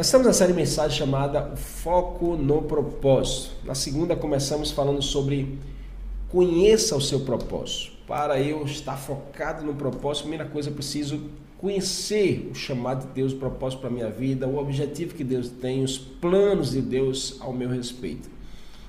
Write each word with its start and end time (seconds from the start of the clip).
Nós 0.00 0.06
estamos 0.06 0.26
na 0.26 0.32
série 0.32 0.54
mensagem 0.54 0.96
chamada 0.96 1.54
Foco 1.56 2.34
no 2.34 2.62
Propósito. 2.62 3.50
Na 3.66 3.74
segunda 3.74 4.16
começamos 4.16 4.70
falando 4.70 5.02
sobre 5.02 5.58
conheça 6.30 6.96
o 6.96 7.02
seu 7.02 7.20
propósito. 7.20 7.92
Para 8.08 8.40
eu 8.40 8.64
estar 8.64 8.96
focado 8.96 9.62
no 9.62 9.74
propósito, 9.74 10.22
primeira 10.22 10.46
coisa 10.46 10.70
eu 10.70 10.74
preciso 10.74 11.20
conhecer 11.58 12.48
o 12.50 12.54
chamado 12.54 13.08
de 13.08 13.12
Deus, 13.12 13.34
o 13.34 13.36
propósito 13.36 13.80
para 13.80 13.90
a 13.90 13.92
minha 13.92 14.08
vida, 14.08 14.48
o 14.48 14.56
objetivo 14.56 15.14
que 15.14 15.22
Deus 15.22 15.50
tem, 15.50 15.84
os 15.84 15.98
planos 15.98 16.70
de 16.70 16.80
Deus 16.80 17.36
ao 17.38 17.52
meu 17.52 17.68
respeito. 17.68 18.26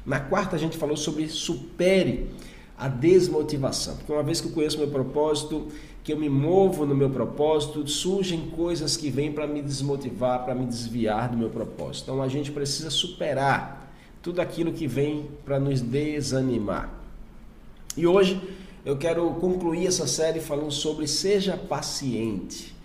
Na 0.06 0.22
quarta 0.22 0.56
a 0.56 0.60
gente 0.60 0.78
falou 0.78 0.96
sobre 0.96 1.28
supere 1.28 2.30
a 2.78 2.88
desmotivação. 2.88 3.98
Porque 3.98 4.14
uma 4.14 4.24
vez 4.24 4.40
que 4.40 4.48
eu 4.48 4.54
conheço 4.54 4.78
meu 4.78 4.88
propósito, 4.88 5.68
que 6.04 6.12
eu 6.12 6.18
me 6.18 6.30
movo 6.30 6.86
no 6.86 6.96
meu 6.96 7.10
propósito, 7.10 7.88
surgem 7.88 8.50
coisas 8.52 8.98
que 8.98 9.10
vêm 9.10 9.32
para 9.32 9.46
me 9.46 9.62
desmotivar, 9.62 10.44
para 10.44 10.56
me 10.56 10.66
desviar 10.66 11.30
do 11.30 11.38
meu 11.38 11.50
propósito. 11.50 12.04
Então 12.06 12.22
a 12.22 12.28
gente 12.28 12.52
precisa 12.52 12.90
superar 12.90 13.94
tudo 14.22 14.40
aquilo 14.40 14.72
que 14.72 14.88
vem 14.88 15.28
para 15.46 15.60
nos 15.60 15.82
desanimar. 15.82 16.92
E 17.96 18.08
hoje 18.08 18.42
eu 18.84 18.98
quero 18.98 19.30
concluir 19.36 19.86
essa 19.86 20.08
série 20.08 20.40
falando 20.40 20.72
sobre 20.72 21.08
seja 21.08 21.56
paciente. 21.56 22.76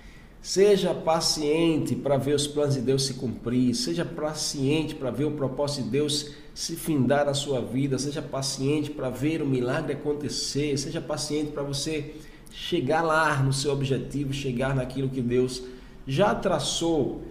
Seja 0.43 0.95
paciente 0.95 1.97
para 1.97 2.17
ver 2.17 2.35
os 2.35 2.47
planos 2.47 2.75
de 2.75 2.81
Deus 2.81 3.05
se 3.05 3.15
cumprir, 3.15 3.75
seja 3.75 4.05
paciente 4.05 4.95
para 4.95 5.11
ver 5.11 5.25
o 5.25 5.33
propósito 5.33 5.85
de 5.85 5.91
Deus 5.91 6.33
se 6.55 6.77
findar 6.77 7.27
na 7.27 7.35
sua 7.35 7.61
vida, 7.61 7.99
seja 7.99 8.23
paciente 8.23 8.91
para 8.91 9.11
ver 9.11 9.43
o 9.43 9.47
milagre 9.47 9.95
acontecer, 9.95 10.79
seja 10.79 11.01
paciente 11.01 11.51
para 11.51 11.63
você 11.63 12.15
chegar 12.51 13.03
lá 13.03 13.43
no 13.43 13.53
seu 13.53 13.73
objetivo, 13.73 14.33
chegar 14.33 14.75
naquilo 14.75 15.09
que 15.09 15.21
Deus 15.21 15.63
já 16.07 16.35
traçou 16.35 17.23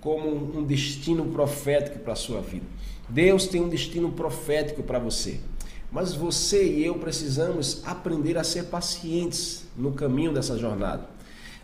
como 0.00 0.58
um 0.58 0.64
destino 0.64 1.26
profético 1.26 1.98
para 2.00 2.14
a 2.14 2.16
sua 2.16 2.40
vida. 2.40 2.66
Deus 3.08 3.46
tem 3.46 3.60
um 3.60 3.68
destino 3.68 4.10
profético 4.10 4.82
para 4.82 4.98
você. 4.98 5.40
Mas 5.92 6.14
você 6.14 6.64
e 6.64 6.86
eu 6.86 6.94
precisamos 6.94 7.82
aprender 7.84 8.38
a 8.38 8.44
ser 8.44 8.64
pacientes 8.64 9.64
no 9.76 9.92
caminho 9.92 10.32
dessa 10.32 10.58
jornada. 10.58 11.06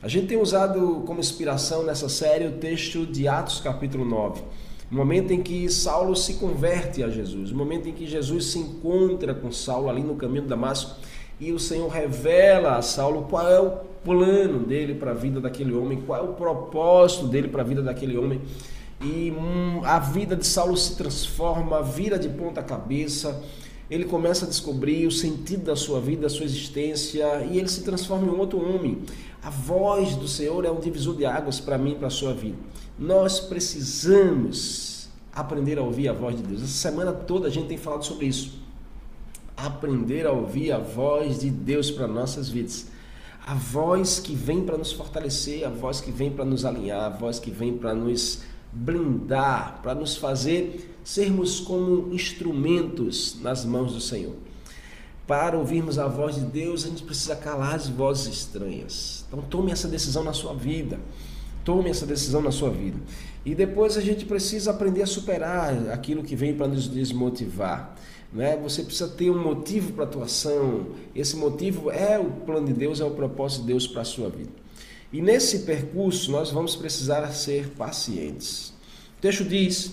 A 0.03 0.07
gente 0.07 0.27
tem 0.27 0.41
usado 0.41 1.03
como 1.07 1.19
inspiração 1.19 1.83
nessa 1.83 2.09
série 2.09 2.47
o 2.47 2.53
texto 2.53 3.07
de 3.07 3.27
Atos 3.27 3.59
capítulo 3.59 4.05
9. 4.05 4.43
O 4.91 4.95
momento 4.95 5.33
em 5.33 5.43
que 5.43 5.69
Saulo 5.69 6.15
se 6.15 6.35
converte 6.35 7.03
a 7.03 7.09
Jesus, 7.09 7.51
o 7.51 7.57
momento 7.57 7.89
em 7.89 7.93
que 7.93 8.07
Jesus 8.07 8.47
se 8.47 8.59
encontra 8.59 9.35
com 9.35 9.51
Saulo 9.51 9.89
ali 9.89 10.03
no 10.03 10.15
caminho 10.15 10.43
de 10.43 10.49
Damasco 10.49 10.97
e 11.41 11.53
o 11.53 11.59
Senhor 11.59 11.89
revela 11.89 12.77
a 12.77 12.83
Saulo 12.83 13.27
qual 13.29 13.49
é 13.49 13.61
o 13.61 13.71
plano 14.05 14.61
dele 14.61 14.95
para 14.95 15.13
a 15.13 15.15
vida 15.15 15.41
daquele 15.41 15.73
homem, 15.73 16.03
qual 16.05 16.19
é 16.19 16.29
o 16.29 16.33
propósito 16.33 17.27
dele 17.29 17.49
para 17.49 17.63
a 17.63 17.65
vida 17.65 17.83
daquele 17.83 18.17
homem. 18.17 18.41
E 19.01 19.31
hum, 19.31 19.81
a 19.85 20.01
vida 20.01 20.35
de 20.35 20.45
Saulo 20.45 20.77
se 20.77 20.97
transforma, 20.97 21.81
vira 21.83 22.19
de 22.19 22.29
ponta 22.29 22.63
cabeça. 22.63 23.41
Ele 23.89 24.05
começa 24.05 24.45
a 24.45 24.49
descobrir 24.49 25.07
o 25.07 25.13
sentido 25.13 25.65
da 25.65 25.77
sua 25.77 26.01
vida, 26.01 26.23
da 26.23 26.29
sua 26.29 26.45
existência, 26.45 27.47
e 27.51 27.59
ele 27.59 27.69
se 27.69 27.83
transforma 27.83 28.27
em 28.27 28.31
um 28.31 28.39
outro 28.39 28.59
homem. 28.59 28.99
A 29.43 29.51
voz 29.51 30.17
do 30.17 30.27
Senhor 30.27 30.65
é 30.65 30.71
um 30.71 30.81
divisor 30.81 31.15
de 31.15 31.25
águas 31.25 31.61
para 31.61 31.79
mim 31.79 31.93
e 31.93 31.95
para 31.95 32.09
a 32.09 32.11
sua 32.11 32.35
vida. 32.35 32.57
Nós 32.99 33.39
precisamos 33.39 35.09
aprender 35.33 35.79
a 35.79 35.83
ouvir 35.83 36.09
a 36.09 36.13
voz 36.13 36.37
de 36.37 36.43
Deus. 36.43 36.63
Essa 36.63 36.91
semana 36.91 37.13
toda 37.13 37.47
a 37.47 37.51
gente 37.51 37.69
tem 37.69 37.79
falado 37.79 38.05
sobre 38.05 38.27
isso 38.27 38.68
aprender 39.59 40.27
a 40.27 40.33
ouvir 40.33 40.71
a 40.73 40.79
voz 40.79 41.41
de 41.41 41.51
Deus 41.51 41.91
para 41.91 42.07
nossas 42.07 42.49
vidas. 42.49 42.87
A 43.45 43.55
voz 43.55 44.21
que 44.21 44.35
vem 44.35 44.65
para 44.65 44.79
nos 44.79 44.93
fortalecer, 44.93 45.65
a 45.65 45.71
voz 45.71 46.01
que 46.01 46.11
vem 46.11 46.31
para 46.31 46.45
nos 46.45 46.65
alinhar, 46.65 47.05
a 47.05 47.09
voz 47.09 47.39
que 47.39 47.51
vem 47.51 47.77
para 47.77 47.95
nos 47.95 48.43
blindar, 48.73 49.81
para 49.83 49.95
nos 49.95 50.17
fazer 50.17 50.97
sermos 51.03 51.59
como 51.59 52.13
instrumentos 52.13 53.39
nas 53.41 53.65
mãos 53.65 53.95
do 53.95 54.01
Senhor. 54.01 54.35
Para 55.27 55.59
ouvirmos 55.59 55.99
a 55.99 56.07
voz 56.07 56.37
de 56.37 56.43
Deus, 56.43 56.85
a 56.85 56.89
gente 56.89 57.03
precisa 57.03 57.35
calar 57.35 57.75
as 57.75 57.89
vozes 57.89 58.27
estranhas. 58.27 59.25
Então 59.27 59.43
tome 59.43 59.73
essa 59.73 59.89
decisão 59.89 60.23
na 60.23 60.33
sua 60.33 60.55
vida. 60.55 61.01
Tome 61.69 61.91
essa 61.91 62.07
decisão 62.07 62.41
na 62.41 62.51
sua 62.51 62.71
vida. 62.71 62.99
E 63.45 63.55
depois 63.55 63.99
a 63.99 64.01
gente 64.01 64.25
precisa 64.25 64.71
aprender 64.71 65.03
a 65.03 65.07
superar 65.07 65.91
aquilo 65.91 66.23
que 66.23 66.35
vem 66.35 66.55
para 66.55 66.67
nos 66.67 66.89
desmotivar. 66.89 67.95
Né? 68.33 68.57
Você 68.63 68.83
precisa 68.83 69.07
ter 69.07 69.29
um 69.29 69.39
motivo 69.39 69.93
para 69.93 70.05
a 70.05 70.07
atuação. 70.07 70.87
Esse 71.15 71.37
motivo 71.37 71.91
é 71.91 72.19
o 72.19 72.25
plano 72.25 72.69
de 72.69 72.73
Deus, 72.73 73.01
é 73.03 73.05
o 73.05 73.11
propósito 73.11 73.61
de 73.61 73.67
Deus 73.67 73.87
para 73.87 74.01
a 74.01 74.05
sua 74.07 74.31
vida. 74.31 74.49
E 75.13 75.21
nesse 75.21 75.59
percurso 75.59 76.33
nós 76.33 76.51
vamos 76.51 76.75
precisar 76.75 77.31
ser 77.33 77.69
pacientes. 77.77 78.73
O 79.19 79.21
texto 79.21 79.45
diz 79.45 79.93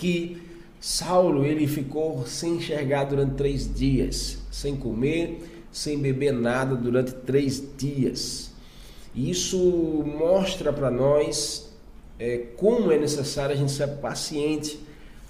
que 0.00 0.42
Saulo 0.80 1.44
ele 1.44 1.68
ficou 1.68 2.26
sem 2.26 2.56
enxergar 2.56 3.04
durante 3.04 3.36
três 3.36 3.72
dias, 3.72 4.38
sem 4.50 4.74
comer, 4.74 5.64
sem 5.70 5.96
beber 5.96 6.32
nada 6.32 6.74
durante 6.74 7.12
três 7.12 7.62
dias. 7.78 8.45
Isso 9.16 9.56
mostra 10.04 10.72
para 10.72 10.90
nós 10.90 11.74
é, 12.18 12.44
como 12.56 12.92
é 12.92 12.98
necessário 12.98 13.54
a 13.54 13.58
gente 13.58 13.72
ser 13.72 13.88
paciente 13.96 14.78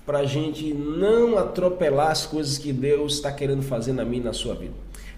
para 0.07 0.19
a 0.19 0.25
gente 0.25 0.73
não 0.73 1.37
atropelar 1.37 2.13
as 2.13 2.25
coisas 2.25 2.59
que 2.59 2.73
Deus 2.73 3.15
está 3.15 3.33
querendo 3.33 3.63
fazer 3.63 3.93
na 3.93 4.05
minha 4.05 4.23
e 4.23 4.25
na 4.25 4.33
sua 4.33 4.55
vida. 4.55 4.75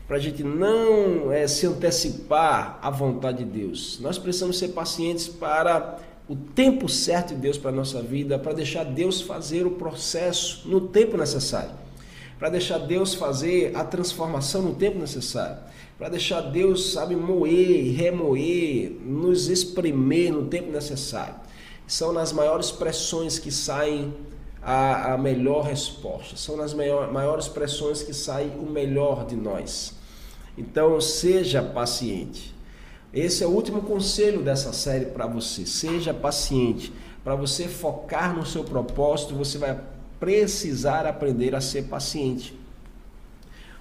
Para 0.06 0.16
a 0.16 0.20
gente 0.20 0.42
não 0.42 1.30
é, 1.30 1.46
se 1.46 1.66
antecipar 1.66 2.78
à 2.80 2.88
vontade 2.88 3.44
de 3.44 3.44
Deus. 3.44 3.98
Nós 4.00 4.16
precisamos 4.16 4.58
ser 4.58 4.68
pacientes 4.68 5.28
para 5.28 5.98
o 6.26 6.34
tempo 6.34 6.88
certo 6.88 7.34
de 7.34 7.40
Deus 7.40 7.58
para 7.58 7.70
a 7.70 7.74
nossa 7.74 8.00
vida, 8.00 8.38
para 8.38 8.54
deixar 8.54 8.84
Deus 8.84 9.20
fazer 9.20 9.66
o 9.66 9.72
processo 9.72 10.66
no 10.66 10.80
tempo 10.80 11.18
necessário. 11.18 11.72
Para 12.38 12.48
deixar 12.48 12.78
Deus 12.78 13.12
fazer 13.14 13.76
a 13.76 13.84
transformação 13.84 14.62
no 14.62 14.74
tempo 14.74 14.98
necessário. 14.98 15.58
Para 15.98 16.10
deixar 16.10 16.42
Deus, 16.42 16.92
sabe, 16.92 17.16
moer, 17.16 17.92
remoer, 17.96 18.92
nos 19.04 19.48
espremer 19.48 20.32
no 20.32 20.46
tempo 20.46 20.70
necessário. 20.70 21.34
São 21.88 22.12
nas 22.12 22.32
maiores 22.32 22.70
pressões 22.70 23.36
que 23.36 23.50
saem 23.50 24.14
a, 24.62 25.14
a 25.14 25.18
melhor 25.18 25.64
resposta. 25.64 26.36
São 26.36 26.56
nas 26.56 26.72
maior, 26.72 27.10
maiores 27.12 27.48
pressões 27.48 28.00
que 28.00 28.14
sai 28.14 28.46
o 28.46 28.70
melhor 28.70 29.26
de 29.26 29.34
nós. 29.34 29.92
Então, 30.56 31.00
seja 31.00 31.62
paciente. 31.62 32.54
Esse 33.12 33.42
é 33.42 33.46
o 33.46 33.50
último 33.50 33.82
conselho 33.82 34.40
dessa 34.40 34.72
série 34.72 35.06
para 35.06 35.26
você. 35.26 35.66
Seja 35.66 36.14
paciente. 36.14 36.92
Para 37.24 37.34
você 37.34 37.66
focar 37.66 38.36
no 38.36 38.46
seu 38.46 38.62
propósito, 38.62 39.34
você 39.34 39.58
vai 39.58 39.80
precisar 40.20 41.06
aprender 41.06 41.56
a 41.56 41.60
ser 41.60 41.84
paciente. 41.84 42.56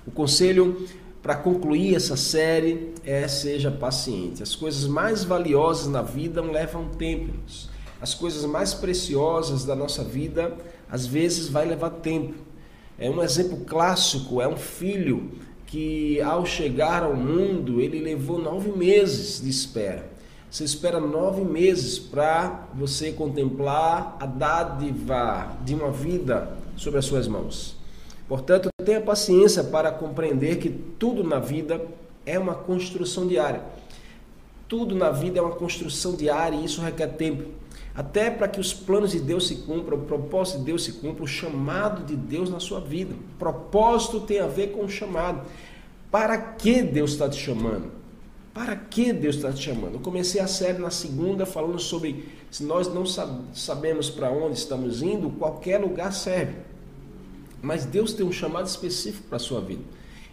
O 0.06 0.12
conselho 0.12 0.88
para 1.28 1.36
concluir 1.36 1.94
essa 1.94 2.16
série 2.16 2.94
é 3.04 3.28
seja 3.28 3.70
paciente. 3.70 4.42
As 4.42 4.56
coisas 4.56 4.88
mais 4.88 5.26
valiosas 5.26 5.88
na 5.88 6.02
vida 6.02 6.42
levam 6.42 6.88
tempo. 6.88 7.34
As 8.00 8.14
coisas 8.14 8.46
mais 8.46 8.74
preciosas 8.74 9.66
da 9.66 9.76
nossa 9.76 10.06
vida 10.06 10.56
às 10.90 11.06
vezes 11.06 11.50
vai 11.50 11.66
levar 11.66 11.90
tempo. 11.90 12.34
É 12.98 13.10
um 13.10 13.22
exemplo 13.22 13.58
clássico, 13.66 14.42
é 14.42 14.48
um 14.48 14.56
filho 14.56 15.32
que 15.66 16.22
ao 16.22 16.46
chegar 16.46 17.04
ao 17.04 17.14
mundo 17.14 17.82
ele 17.82 18.00
levou 18.00 18.42
nove 18.42 18.72
meses 18.72 19.42
de 19.42 19.50
espera. 19.50 20.10
Você 20.50 20.64
espera 20.64 20.98
nove 20.98 21.42
meses 21.42 22.00
para 22.00 22.70
você 22.74 23.12
contemplar 23.12 24.16
a 24.18 24.26
dádiva 24.26 25.58
de 25.66 25.76
uma 25.76 25.92
vida 25.92 26.54
sobre 26.78 27.00
as 27.00 27.06
suas 27.06 27.28
mãos. 27.28 27.76
Portanto, 28.30 28.70
tenha 28.88 29.02
paciência 29.02 29.66
para 29.66 29.92
compreender 29.92 30.60
que 30.60 30.70
tudo 30.70 31.22
na 31.22 31.40
vida 31.40 31.86
é 32.26 32.40
uma 32.40 32.56
construção 32.56 33.28
diária. 33.28 33.62
Tudo 34.66 34.96
na 34.96 35.12
vida 35.12 35.40
é 35.40 35.42
uma 35.42 35.56
construção 35.56 36.16
diária 36.16 36.56
e 36.56 36.64
isso 36.64 36.80
requer 36.80 37.08
tempo. 37.08 37.50
Até 37.94 38.32
para 38.32 38.48
que 38.48 38.62
os 38.62 38.74
planos 38.74 39.12
de 39.12 39.20
Deus 39.20 39.46
se 39.46 39.56
cumpram, 39.56 39.98
o 39.98 40.02
propósito 40.04 40.60
de 40.60 40.64
Deus 40.64 40.86
se 40.86 40.94
cumpra, 40.94 41.22
o 41.22 41.28
chamado 41.28 42.06
de 42.06 42.16
Deus 42.16 42.50
na 42.50 42.62
sua 42.62 42.80
vida. 42.80 43.14
O 43.14 43.38
propósito 43.38 44.22
tem 44.22 44.40
a 44.40 44.48
ver 44.48 44.68
com 44.68 44.86
o 44.86 44.90
chamado. 44.90 45.42
Para 46.10 46.38
que 46.38 46.82
Deus 46.82 47.12
está 47.12 47.28
te 47.28 47.38
chamando? 47.38 47.92
Para 48.54 48.74
que 48.74 49.12
Deus 49.12 49.36
está 49.36 49.52
te 49.52 49.64
chamando? 49.64 49.96
Eu 49.96 50.00
comecei 50.00 50.40
a 50.40 50.48
série 50.48 50.78
na 50.78 50.92
segunda 50.92 51.46
falando 51.46 51.78
sobre 51.78 52.24
se 52.50 52.64
nós 52.64 52.88
não 52.88 53.04
sabemos 53.54 54.10
para 54.10 54.32
onde 54.32 54.58
estamos 54.58 55.02
indo, 55.02 55.30
qualquer 55.32 55.78
lugar 55.78 56.14
serve. 56.14 56.77
Mas 57.68 57.84
Deus 57.84 58.14
tem 58.14 58.26
um 58.26 58.32
chamado 58.32 58.66
específico 58.66 59.28
para 59.28 59.36
a 59.36 59.40
sua 59.40 59.60
vida. 59.60 59.84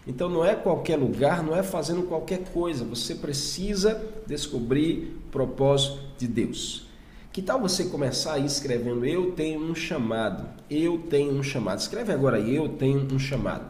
Então 0.07 0.29
não 0.29 0.45
é 0.45 0.55
qualquer 0.55 0.95
lugar, 0.95 1.43
não 1.43 1.53
é 1.53 1.61
fazendo 1.61 2.03
qualquer 2.03 2.45
coisa. 2.45 2.85
Você 2.85 3.13
precisa 3.13 4.01
descobrir 4.25 5.17
o 5.27 5.31
propósito 5.31 5.99
de 6.17 6.29
Deus. 6.29 6.87
Que 7.33 7.41
tal 7.41 7.59
você 7.59 7.83
começar 7.85 8.35
aí 8.35 8.45
escrevendo 8.45 9.05
eu 9.05 9.33
tenho 9.33 9.59
um 9.59 9.75
chamado, 9.75 10.47
eu 10.69 10.97
tenho 11.09 11.33
um 11.33 11.43
chamado. 11.43 11.79
Escreve 11.79 12.13
agora 12.13 12.39
eu 12.39 12.69
tenho 12.69 13.05
um 13.13 13.19
chamado. 13.19 13.65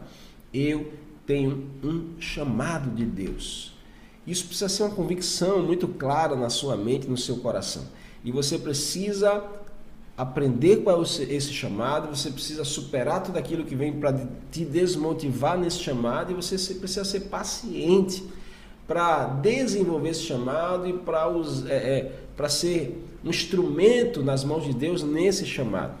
Eu 0.54 0.92
tenho 1.26 1.68
um 1.82 2.20
chamado 2.20 2.94
de 2.94 3.04
Deus. 3.04 3.74
Isso 4.24 4.44
precisa 4.44 4.68
ser 4.68 4.84
uma 4.84 4.94
convicção 4.94 5.60
muito 5.60 5.88
clara 5.88 6.36
na 6.36 6.50
sua 6.50 6.76
mente, 6.76 7.08
no 7.08 7.16
seu 7.16 7.38
coração. 7.38 7.84
E 8.24 8.30
você 8.30 8.58
precisa 8.58 9.42
aprender 10.16 10.78
qual 10.78 11.02
é 11.02 11.04
esse 11.04 11.52
chamado, 11.52 12.08
você 12.08 12.30
precisa 12.30 12.64
superar 12.64 13.22
tudo 13.22 13.38
aquilo 13.38 13.64
que 13.64 13.74
vem 13.74 13.92
para 13.92 14.26
te 14.50 14.64
desmotivar 14.64 15.58
nesse 15.58 15.78
chamado 15.80 16.32
e 16.32 16.34
você 16.34 16.56
precisa 16.74 17.04
ser 17.04 17.20
paciente 17.20 18.24
para 18.86 19.26
desenvolver 19.26 20.10
esse 20.10 20.22
chamado 20.22 20.88
e 20.88 20.92
para 20.94 21.26
é, 21.68 22.12
é, 22.38 22.48
ser 22.48 23.04
um 23.22 23.28
instrumento 23.28 24.22
nas 24.22 24.42
mãos 24.42 24.64
de 24.64 24.72
Deus 24.72 25.02
nesse 25.02 25.44
chamado. 25.44 25.94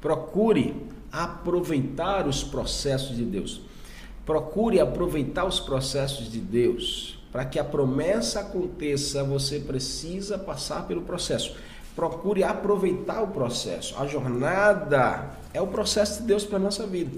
Procure 0.00 0.74
aproveitar 1.12 2.26
os 2.26 2.42
processos 2.42 3.14
de 3.14 3.24
Deus. 3.24 3.60
Procure 4.26 4.80
aproveitar 4.80 5.44
os 5.44 5.60
processos 5.60 6.30
de 6.30 6.40
Deus. 6.40 7.18
Para 7.30 7.44
que 7.44 7.58
a 7.58 7.64
promessa 7.64 8.40
aconteça, 8.40 9.22
você 9.22 9.58
precisa 9.58 10.38
passar 10.38 10.86
pelo 10.86 11.02
processo 11.02 11.54
procure 11.94 12.42
aproveitar 12.42 13.22
o 13.22 13.28
processo. 13.28 13.94
A 13.98 14.06
jornada 14.06 15.30
é 15.52 15.60
o 15.60 15.66
processo 15.66 16.20
de 16.20 16.28
Deus 16.28 16.44
para 16.44 16.56
a 16.56 16.60
nossa 16.60 16.86
vida. 16.86 17.16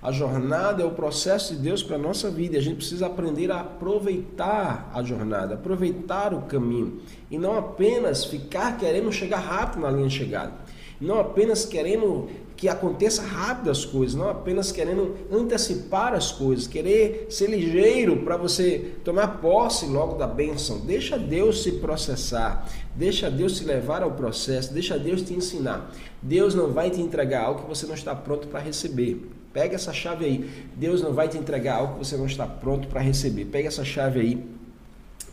A 0.00 0.12
jornada 0.12 0.82
é 0.82 0.86
o 0.86 0.92
processo 0.92 1.54
de 1.54 1.60
Deus 1.60 1.82
para 1.82 1.96
a 1.96 1.98
nossa 1.98 2.30
vida. 2.30 2.56
A 2.56 2.60
gente 2.60 2.76
precisa 2.76 3.06
aprender 3.06 3.50
a 3.50 3.60
aproveitar 3.60 4.90
a 4.94 5.02
jornada, 5.02 5.54
aproveitar 5.54 6.32
o 6.32 6.42
caminho. 6.42 7.00
E 7.28 7.36
não 7.36 7.58
apenas 7.58 8.24
ficar 8.24 8.76
querendo 8.78 9.10
chegar 9.10 9.40
rápido 9.40 9.82
na 9.82 9.90
linha 9.90 10.06
de 10.06 10.14
chegada. 10.14 10.52
Não 11.00 11.18
apenas 11.18 11.64
querendo 11.64 12.28
que 12.56 12.68
aconteça 12.68 13.22
rápido 13.22 13.70
as 13.70 13.84
coisas, 13.84 14.16
não 14.16 14.28
apenas 14.28 14.72
querendo 14.72 15.16
antecipar 15.30 16.12
as 16.12 16.32
coisas, 16.32 16.66
querer 16.66 17.28
ser 17.30 17.48
ligeiro 17.48 18.24
para 18.24 18.36
você 18.36 18.96
tomar 19.04 19.40
posse 19.40 19.86
logo 19.86 20.16
da 20.16 20.26
bênção. 20.26 20.80
Deixa 20.80 21.16
Deus 21.16 21.62
se 21.62 21.72
processar, 21.72 22.68
deixa 22.98 23.30
Deus 23.30 23.56
se 23.56 23.64
levar 23.64 24.02
ao 24.02 24.10
processo, 24.10 24.74
deixa 24.74 24.98
Deus 24.98 25.22
te 25.22 25.32
ensinar. 25.32 25.90
Deus 26.20 26.52
não 26.54 26.72
vai 26.72 26.90
te 26.90 27.00
entregar 27.00 27.44
algo 27.44 27.62
que 27.62 27.68
você 27.68 27.86
não 27.86 27.94
está 27.94 28.14
pronto 28.14 28.48
para 28.48 28.58
receber. 28.58 29.30
Pega 29.52 29.76
essa 29.76 29.92
chave 29.92 30.24
aí. 30.24 30.50
Deus 30.74 31.00
não 31.00 31.12
vai 31.12 31.28
te 31.28 31.38
entregar 31.38 31.76
algo 31.76 31.94
que 31.94 31.98
você 32.00 32.16
não 32.16 32.26
está 32.26 32.44
pronto 32.44 32.88
para 32.88 33.00
receber. 33.00 33.44
Pega 33.44 33.68
essa 33.68 33.84
chave 33.84 34.20
aí. 34.20 34.44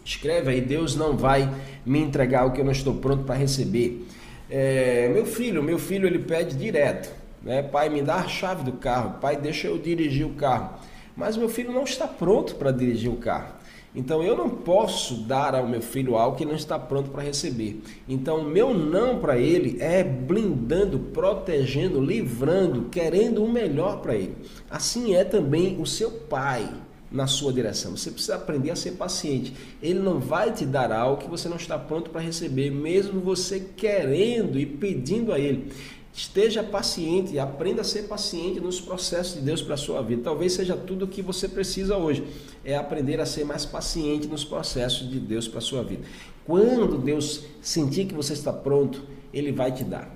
Escreve 0.05 0.51
aí, 0.51 0.61
Deus 0.61 0.95
não 0.95 1.17
vai 1.17 1.51
me 1.83 1.99
entregar 1.99 2.41
algo 2.41 2.53
que 2.53 2.61
eu 2.61 2.65
não 2.65 2.71
estou 2.71 2.93
pronto 2.93 3.23
para 3.23 3.33
receber. 3.33 4.05
É, 4.47 5.09
meu 5.11 5.25
filho, 5.25 5.63
meu 5.63 5.79
filho 5.79 6.05
ele 6.05 6.19
pede 6.19 6.55
direto, 6.55 7.11
né? 7.41 7.63
Pai, 7.63 7.89
me 7.89 8.03
dá 8.03 8.17
a 8.17 8.27
chave 8.27 8.63
do 8.63 8.73
carro, 8.73 9.19
pai, 9.19 9.35
deixa 9.35 9.67
eu 9.67 9.79
dirigir 9.79 10.23
o 10.23 10.33
carro. 10.33 10.79
Mas 11.17 11.35
meu 11.35 11.49
filho 11.49 11.71
não 11.71 11.83
está 11.83 12.07
pronto 12.07 12.53
para 12.55 12.69
dirigir 12.69 13.09
o 13.09 13.15
carro. 13.15 13.55
Então 13.95 14.21
eu 14.21 14.35
não 14.35 14.49
posso 14.49 15.15
dar 15.23 15.55
ao 15.55 15.67
meu 15.67 15.81
filho 15.81 16.17
algo 16.17 16.37
que 16.37 16.45
não 16.45 16.55
está 16.55 16.77
pronto 16.77 17.09
para 17.09 17.23
receber. 17.23 17.81
Então 18.07 18.43
meu 18.43 18.73
não 18.73 19.19
para 19.19 19.37
ele 19.37 19.81
é 19.81 20.03
blindando, 20.03 20.99
protegendo, 20.99 22.01
livrando, 22.01 22.89
querendo 22.89 23.43
o 23.43 23.51
melhor 23.51 24.01
para 24.01 24.15
ele. 24.15 24.35
Assim 24.69 25.15
é 25.15 25.23
também 25.23 25.79
o 25.79 25.85
seu 25.85 26.11
pai 26.11 26.69
na 27.11 27.27
sua 27.27 27.53
direção. 27.53 27.95
Você 27.95 28.11
precisa 28.11 28.35
aprender 28.35 28.71
a 28.71 28.75
ser 28.75 28.91
paciente. 28.91 29.53
Ele 29.81 29.99
não 29.99 30.19
vai 30.19 30.51
te 30.51 30.65
dar 30.65 30.91
algo 30.91 31.21
que 31.21 31.29
você 31.29 31.47
não 31.47 31.55
está 31.55 31.79
pronto 31.79 32.09
para 32.09 32.21
receber, 32.21 32.69
mesmo 32.69 33.21
você 33.21 33.59
querendo 33.77 34.59
e 34.59 34.65
pedindo 34.65 35.31
a 35.31 35.39
ele. 35.39 35.71
Esteja 36.15 36.63
paciente, 36.63 37.37
aprenda 37.37 37.81
a 37.81 37.83
ser 37.83 38.03
paciente 38.03 38.61
nos 38.61 38.79
processos 38.79 39.33
de 39.33 39.41
Deus 39.41 39.61
para 39.61 39.73
a 39.73 39.77
sua 39.77 40.01
vida. 40.01 40.21
Talvez 40.23 40.53
seja 40.53 40.73
tudo 40.73 41.03
o 41.03 41.07
que 41.09 41.21
você 41.21 41.45
precisa 41.45 41.97
hoje, 41.97 42.25
é 42.63 42.73
aprender 42.77 43.19
a 43.19 43.25
ser 43.25 43.43
mais 43.43 43.65
paciente 43.65 44.25
nos 44.25 44.45
processos 44.45 45.09
de 45.09 45.19
Deus 45.19 45.45
para 45.45 45.57
a 45.57 45.61
sua 45.61 45.83
vida. 45.83 46.03
Quando 46.45 46.97
Deus 46.97 47.43
sentir 47.61 48.05
que 48.05 48.13
você 48.13 48.31
está 48.31 48.53
pronto, 48.53 49.03
Ele 49.33 49.51
vai 49.51 49.73
te 49.73 49.83
dar. 49.83 50.09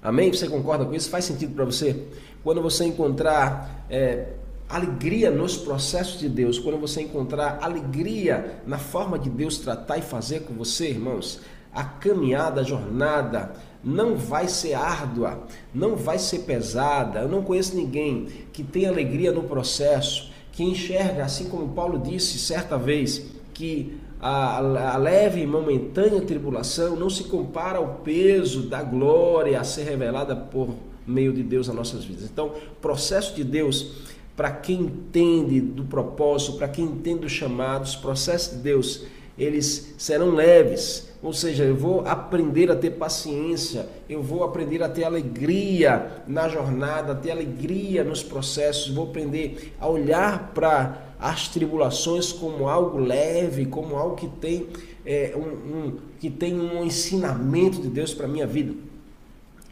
Amém? 0.00 0.32
Você 0.32 0.48
concorda 0.48 0.84
com 0.84 0.94
isso? 0.94 1.10
Faz 1.10 1.24
sentido 1.24 1.56
para 1.56 1.64
você? 1.64 2.04
Quando 2.44 2.62
você 2.62 2.84
encontrar 2.84 3.84
é, 3.90 4.34
alegria 4.68 5.28
nos 5.28 5.56
processos 5.56 6.20
de 6.20 6.28
Deus, 6.28 6.56
quando 6.56 6.78
você 6.78 7.02
encontrar 7.02 7.58
alegria 7.60 8.60
na 8.64 8.78
forma 8.78 9.18
de 9.18 9.28
Deus 9.28 9.58
tratar 9.58 9.98
e 9.98 10.02
fazer 10.02 10.44
com 10.44 10.54
você, 10.54 10.90
irmãos, 10.90 11.40
a 11.74 11.82
caminhada, 11.82 12.60
a 12.60 12.64
jornada 12.64 13.52
não 13.82 14.16
vai 14.16 14.48
ser 14.48 14.74
árdua, 14.74 15.44
não 15.74 15.96
vai 15.96 16.18
ser 16.18 16.40
pesada. 16.40 17.20
Eu 17.20 17.28
não 17.28 17.42
conheço 17.42 17.76
ninguém 17.76 18.26
que 18.52 18.62
tenha 18.62 18.88
alegria 18.88 19.32
no 19.32 19.44
processo, 19.44 20.30
que 20.52 20.62
enxerga, 20.62 21.24
assim 21.24 21.48
como 21.48 21.68
Paulo 21.68 21.98
disse 21.98 22.38
certa 22.38 22.76
vez, 22.76 23.26
que 23.54 23.98
a, 24.20 24.96
leve 24.98 25.42
e 25.42 25.46
momentânea 25.46 26.20
tribulação 26.20 26.96
não 26.96 27.08
se 27.08 27.24
compara 27.24 27.78
ao 27.78 28.00
peso 28.04 28.62
da 28.62 28.82
glória 28.82 29.60
a 29.60 29.64
ser 29.64 29.84
revelada 29.84 30.34
por 30.34 30.70
meio 31.06 31.32
de 31.32 31.42
Deus 31.42 31.68
nas 31.68 31.76
nossas 31.76 32.04
vidas. 32.04 32.24
Então, 32.24 32.52
processo 32.80 33.34
de 33.34 33.44
Deus 33.44 34.08
para 34.38 34.52
quem 34.52 34.82
entende 34.82 35.60
do 35.60 35.82
propósito, 35.82 36.58
para 36.58 36.68
quem 36.68 36.84
entende 36.84 37.22
dos 37.22 37.32
chamados, 37.32 37.96
processos 37.96 38.56
de 38.56 38.62
Deus, 38.62 39.02
eles 39.36 39.96
serão 39.98 40.30
leves. 40.30 41.07
Ou 41.20 41.32
seja, 41.32 41.64
eu 41.64 41.74
vou 41.74 42.06
aprender 42.06 42.70
a 42.70 42.76
ter 42.76 42.90
paciência, 42.90 43.88
eu 44.08 44.22
vou 44.22 44.44
aprender 44.44 44.82
a 44.84 44.88
ter 44.88 45.02
alegria 45.02 46.22
na 46.28 46.48
jornada, 46.48 47.12
a 47.12 47.16
ter 47.16 47.32
alegria 47.32 48.04
nos 48.04 48.22
processos, 48.22 48.88
vou 48.94 49.08
aprender 49.08 49.74
a 49.80 49.88
olhar 49.88 50.52
para 50.54 51.08
as 51.18 51.48
tribulações 51.48 52.32
como 52.32 52.68
algo 52.68 52.98
leve, 52.98 53.66
como 53.66 53.96
algo 53.96 54.14
que 54.14 54.28
tem, 54.28 54.68
é, 55.04 55.34
um, 55.36 55.76
um, 55.76 55.96
que 56.20 56.30
tem 56.30 56.58
um 56.58 56.84
ensinamento 56.84 57.82
de 57.82 57.88
Deus 57.88 58.14
para 58.14 58.26
a 58.26 58.28
minha 58.28 58.46
vida. 58.46 58.74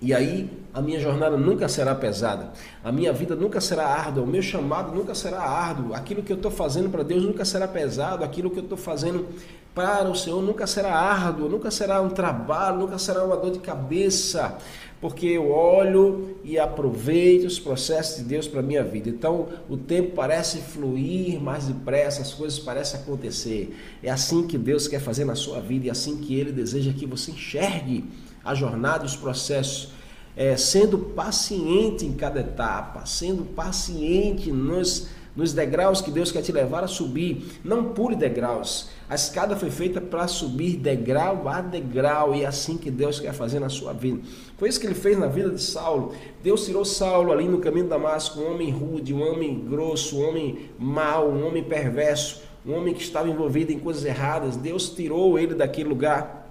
E 0.02 0.12
aí 0.12 0.50
a 0.76 0.82
minha 0.82 1.00
jornada 1.00 1.38
nunca 1.38 1.68
será 1.68 1.94
pesada, 1.94 2.52
a 2.84 2.92
minha 2.92 3.10
vida 3.10 3.34
nunca 3.34 3.62
será 3.62 3.86
árdua, 3.86 4.22
o 4.22 4.26
meu 4.26 4.42
chamado 4.42 4.94
nunca 4.94 5.14
será 5.14 5.40
árduo, 5.40 5.94
aquilo 5.94 6.22
que 6.22 6.30
eu 6.30 6.36
estou 6.36 6.50
fazendo 6.50 6.90
para 6.90 7.02
Deus 7.02 7.24
nunca 7.24 7.46
será 7.46 7.66
pesado, 7.66 8.22
aquilo 8.22 8.50
que 8.50 8.58
eu 8.58 8.62
estou 8.62 8.76
fazendo 8.76 9.26
para 9.74 10.06
o 10.10 10.14
Senhor 10.14 10.42
nunca 10.42 10.66
será 10.66 10.92
árduo, 10.92 11.48
nunca 11.48 11.70
será 11.70 12.02
um 12.02 12.10
trabalho, 12.10 12.80
nunca 12.80 12.98
será 12.98 13.24
uma 13.24 13.38
dor 13.38 13.52
de 13.52 13.58
cabeça, 13.58 14.58
porque 15.00 15.24
eu 15.26 15.50
olho 15.50 16.36
e 16.44 16.58
aproveito 16.58 17.46
os 17.46 17.58
processos 17.58 18.18
de 18.18 18.24
Deus 18.24 18.46
para 18.46 18.60
a 18.60 18.62
minha 18.62 18.84
vida. 18.84 19.08
Então 19.08 19.48
o 19.70 19.78
tempo 19.78 20.12
parece 20.14 20.58
fluir 20.58 21.40
mais 21.40 21.68
depressa, 21.68 22.20
as 22.20 22.34
coisas 22.34 22.58
parecem 22.58 23.00
acontecer. 23.00 23.74
É 24.02 24.10
assim 24.10 24.46
que 24.46 24.58
Deus 24.58 24.86
quer 24.86 25.00
fazer 25.00 25.24
na 25.24 25.34
sua 25.34 25.58
vida 25.58 25.86
e 25.86 25.88
é 25.88 25.92
assim 25.92 26.18
que 26.18 26.38
Ele 26.38 26.52
deseja 26.52 26.92
que 26.92 27.06
você 27.06 27.30
enxergue 27.30 28.04
a 28.44 28.54
jornada 28.54 29.04
os 29.04 29.16
processos, 29.16 29.95
é, 30.36 30.54
sendo 30.56 30.98
paciente 30.98 32.04
em 32.04 32.12
cada 32.12 32.40
etapa, 32.40 33.06
sendo 33.06 33.42
paciente 33.42 34.52
nos, 34.52 35.08
nos 35.34 35.54
degraus 35.54 36.02
que 36.02 36.10
Deus 36.10 36.30
quer 36.30 36.42
te 36.42 36.52
levar 36.52 36.84
a 36.84 36.86
subir. 36.86 37.58
Não 37.64 37.84
pule 37.94 38.14
degraus. 38.14 38.90
A 39.08 39.14
escada 39.14 39.56
foi 39.56 39.70
feita 39.70 39.98
para 39.98 40.28
subir 40.28 40.76
degrau 40.76 41.48
a 41.48 41.62
degrau 41.62 42.34
e 42.34 42.42
é 42.42 42.46
assim 42.46 42.76
que 42.76 42.90
Deus 42.90 43.18
quer 43.18 43.32
fazer 43.32 43.60
na 43.60 43.70
sua 43.70 43.94
vida. 43.94 44.20
Foi 44.58 44.68
isso 44.68 44.78
que 44.78 44.86
ele 44.86 44.94
fez 44.94 45.18
na 45.18 45.26
vida 45.26 45.48
de 45.48 45.62
Saulo. 45.62 46.14
Deus 46.42 46.66
tirou 46.66 46.84
Saulo 46.84 47.32
ali 47.32 47.48
no 47.48 47.58
caminho 47.58 47.84
de 47.84 47.90
Damasco, 47.90 48.38
um 48.38 48.52
homem 48.52 48.70
rude, 48.70 49.14
um 49.14 49.26
homem 49.26 49.58
grosso, 49.58 50.18
um 50.18 50.28
homem 50.28 50.70
mau, 50.78 51.30
um 51.30 51.46
homem 51.46 51.64
perverso, 51.64 52.42
um 52.66 52.74
homem 52.74 52.92
que 52.92 53.02
estava 53.02 53.28
envolvido 53.30 53.72
em 53.72 53.78
coisas 53.78 54.04
erradas. 54.04 54.54
Deus 54.56 54.90
tirou 54.90 55.38
ele 55.38 55.54
daquele 55.54 55.88
lugar 55.88 56.46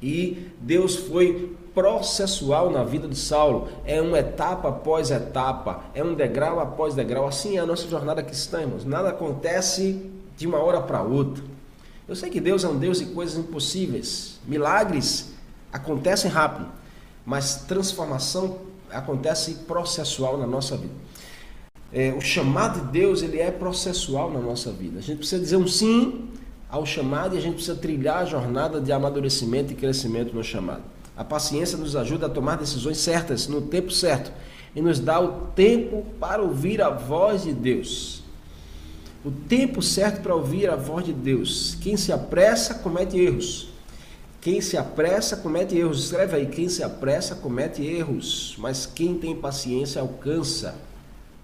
e 0.00 0.46
Deus 0.60 0.94
foi 0.94 1.56
processual 1.78 2.70
na 2.70 2.82
vida 2.82 3.06
de 3.06 3.14
Saulo, 3.14 3.68
é 3.84 4.02
uma 4.02 4.18
etapa 4.18 4.68
após 4.68 5.12
etapa, 5.12 5.84
é 5.94 6.02
um 6.02 6.12
degrau 6.12 6.58
após 6.58 6.92
degrau. 6.92 7.24
Assim 7.24 7.56
é 7.56 7.60
a 7.60 7.66
nossa 7.66 7.86
jornada 7.86 8.20
cristã, 8.20 8.62
irmãos. 8.62 8.84
Nada 8.84 9.10
acontece 9.10 10.10
de 10.36 10.44
uma 10.44 10.58
hora 10.58 10.80
para 10.80 11.00
outra. 11.02 11.44
Eu 12.08 12.16
sei 12.16 12.30
que 12.30 12.40
Deus 12.40 12.64
é 12.64 12.68
um 12.68 12.76
Deus 12.76 12.98
de 12.98 13.06
coisas 13.06 13.38
impossíveis. 13.38 14.40
Milagres 14.44 15.30
acontecem 15.72 16.28
rápido, 16.28 16.66
mas 17.24 17.62
transformação 17.68 18.58
acontece 18.90 19.54
processual 19.68 20.36
na 20.36 20.48
nossa 20.48 20.76
vida. 20.76 20.94
É, 21.92 22.12
o 22.12 22.20
chamado 22.20 22.80
de 22.80 22.90
Deus 22.90 23.22
ele 23.22 23.38
é 23.38 23.52
processual 23.52 24.32
na 24.32 24.40
nossa 24.40 24.72
vida. 24.72 24.98
A 24.98 25.02
gente 25.02 25.18
precisa 25.18 25.40
dizer 25.40 25.56
um 25.56 25.68
sim 25.68 26.28
ao 26.68 26.84
chamado 26.84 27.36
e 27.36 27.38
a 27.38 27.40
gente 27.40 27.54
precisa 27.54 27.76
trilhar 27.76 28.22
a 28.22 28.24
jornada 28.24 28.80
de 28.80 28.90
amadurecimento 28.90 29.72
e 29.72 29.76
crescimento 29.76 30.34
no 30.34 30.42
chamado. 30.42 30.97
A 31.18 31.24
paciência 31.24 31.76
nos 31.76 31.96
ajuda 31.96 32.26
a 32.26 32.30
tomar 32.30 32.56
decisões 32.56 32.98
certas 32.98 33.48
no 33.48 33.60
tempo 33.60 33.90
certo 33.90 34.30
e 34.72 34.80
nos 34.80 35.00
dá 35.00 35.18
o 35.18 35.48
tempo 35.48 36.06
para 36.20 36.40
ouvir 36.40 36.80
a 36.80 36.90
voz 36.90 37.42
de 37.42 37.52
Deus. 37.52 38.22
O 39.24 39.32
tempo 39.32 39.82
certo 39.82 40.22
para 40.22 40.32
ouvir 40.32 40.70
a 40.70 40.76
voz 40.76 41.04
de 41.04 41.12
Deus. 41.12 41.76
Quem 41.80 41.96
se 41.96 42.12
apressa 42.12 42.74
comete 42.74 43.18
erros. 43.18 43.68
Quem 44.40 44.60
se 44.60 44.76
apressa 44.76 45.36
comete 45.36 45.76
erros. 45.76 46.04
Escreve 46.04 46.36
aí: 46.36 46.46
quem 46.46 46.68
se 46.68 46.84
apressa 46.84 47.34
comete 47.34 47.82
erros, 47.82 48.54
mas 48.56 48.86
quem 48.86 49.18
tem 49.18 49.34
paciência 49.34 50.00
alcança 50.00 50.76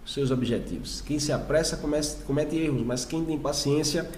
seus 0.06 0.30
objetivos. 0.30 1.00
Quem 1.00 1.18
se 1.18 1.32
apressa 1.32 1.76
comete, 1.76 2.14
comete 2.24 2.56
erros, 2.56 2.82
mas 2.86 3.04
quem 3.04 3.24
tem 3.24 3.36
paciência 3.36 4.08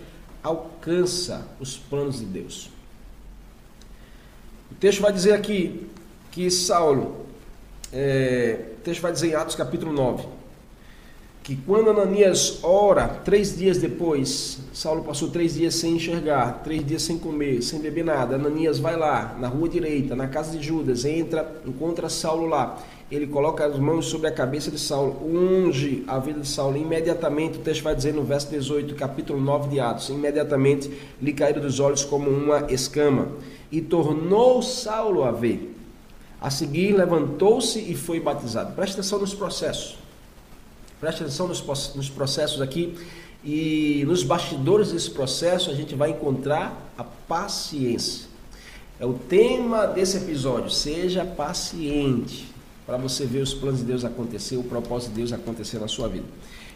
alcança 0.42 1.46
os 1.58 1.78
planos 1.78 2.18
de 2.18 2.26
Deus. 2.26 2.75
Texto 4.80 5.00
vai 5.00 5.12
dizer 5.12 5.32
aqui 5.32 5.86
que 6.30 6.50
Saulo, 6.50 7.26
é, 7.92 8.72
o 8.78 8.80
texto 8.82 9.00
vai 9.00 9.12
dizer 9.12 9.28
em 9.28 9.34
Atos 9.34 9.54
capítulo 9.54 9.92
9, 9.92 10.24
que 11.46 11.54
quando 11.54 11.90
Ananias 11.90 12.58
ora, 12.64 13.06
três 13.06 13.56
dias 13.56 13.78
depois, 13.78 14.58
Saulo 14.74 15.04
passou 15.04 15.30
três 15.30 15.54
dias 15.54 15.76
sem 15.76 15.94
enxergar, 15.94 16.60
três 16.64 16.84
dias 16.84 17.02
sem 17.02 17.16
comer, 17.16 17.62
sem 17.62 17.78
beber 17.78 18.04
nada. 18.04 18.34
Ananias 18.34 18.80
vai 18.80 18.96
lá, 18.96 19.36
na 19.38 19.46
rua 19.46 19.68
direita, 19.68 20.16
na 20.16 20.26
casa 20.26 20.58
de 20.58 20.66
Judas, 20.66 21.04
entra, 21.04 21.62
encontra 21.64 22.08
Saulo 22.08 22.46
lá. 22.46 22.76
Ele 23.08 23.28
coloca 23.28 23.64
as 23.64 23.78
mãos 23.78 24.06
sobre 24.06 24.26
a 24.26 24.32
cabeça 24.32 24.72
de 24.72 24.78
Saulo, 24.80 25.22
unge 25.24 26.02
a 26.08 26.18
vida 26.18 26.40
de 26.40 26.48
Saulo. 26.48 26.76
Imediatamente, 26.76 27.58
o 27.58 27.62
texto 27.62 27.84
vai 27.84 27.94
dizer 27.94 28.12
no 28.12 28.24
verso 28.24 28.50
18, 28.50 28.96
capítulo 28.96 29.40
9 29.40 29.68
de 29.68 29.78
Atos: 29.78 30.08
imediatamente 30.08 30.90
lhe 31.22 31.32
caíram 31.32 31.62
dos 31.62 31.78
olhos 31.78 32.04
como 32.04 32.28
uma 32.28 32.66
escama, 32.72 33.28
e 33.70 33.80
tornou 33.80 34.62
Saulo 34.62 35.24
a 35.24 35.32
ver. 35.32 35.74
A 36.40 36.50
seguir, 36.50 36.92
levantou-se 36.92 37.78
e 37.78 37.94
foi 37.94 38.20
batizado. 38.20 38.74
Presta 38.74 39.00
atenção 39.00 39.18
nos 39.18 39.34
processos. 39.34 39.96
Preste 41.00 41.22
atenção 41.22 41.48
nos, 41.48 41.62
nos 41.94 42.08
processos 42.08 42.60
aqui 42.60 42.96
e 43.44 44.04
nos 44.06 44.22
bastidores 44.22 44.92
desse 44.92 45.10
processo 45.10 45.70
a 45.70 45.74
gente 45.74 45.94
vai 45.94 46.10
encontrar 46.10 46.92
a 46.96 47.04
paciência. 47.04 48.26
É 48.98 49.04
o 49.04 49.14
tema 49.14 49.86
desse 49.86 50.16
episódio. 50.16 50.70
Seja 50.70 51.24
paciente 51.24 52.48
para 52.86 52.96
você 52.96 53.26
ver 53.26 53.40
os 53.40 53.52
planos 53.52 53.80
de 53.80 53.86
Deus 53.86 54.04
acontecer, 54.04 54.56
o 54.56 54.62
propósito 54.62 55.10
de 55.10 55.16
Deus 55.16 55.32
acontecer 55.32 55.78
na 55.78 55.88
sua 55.88 56.08
vida. 56.08 56.24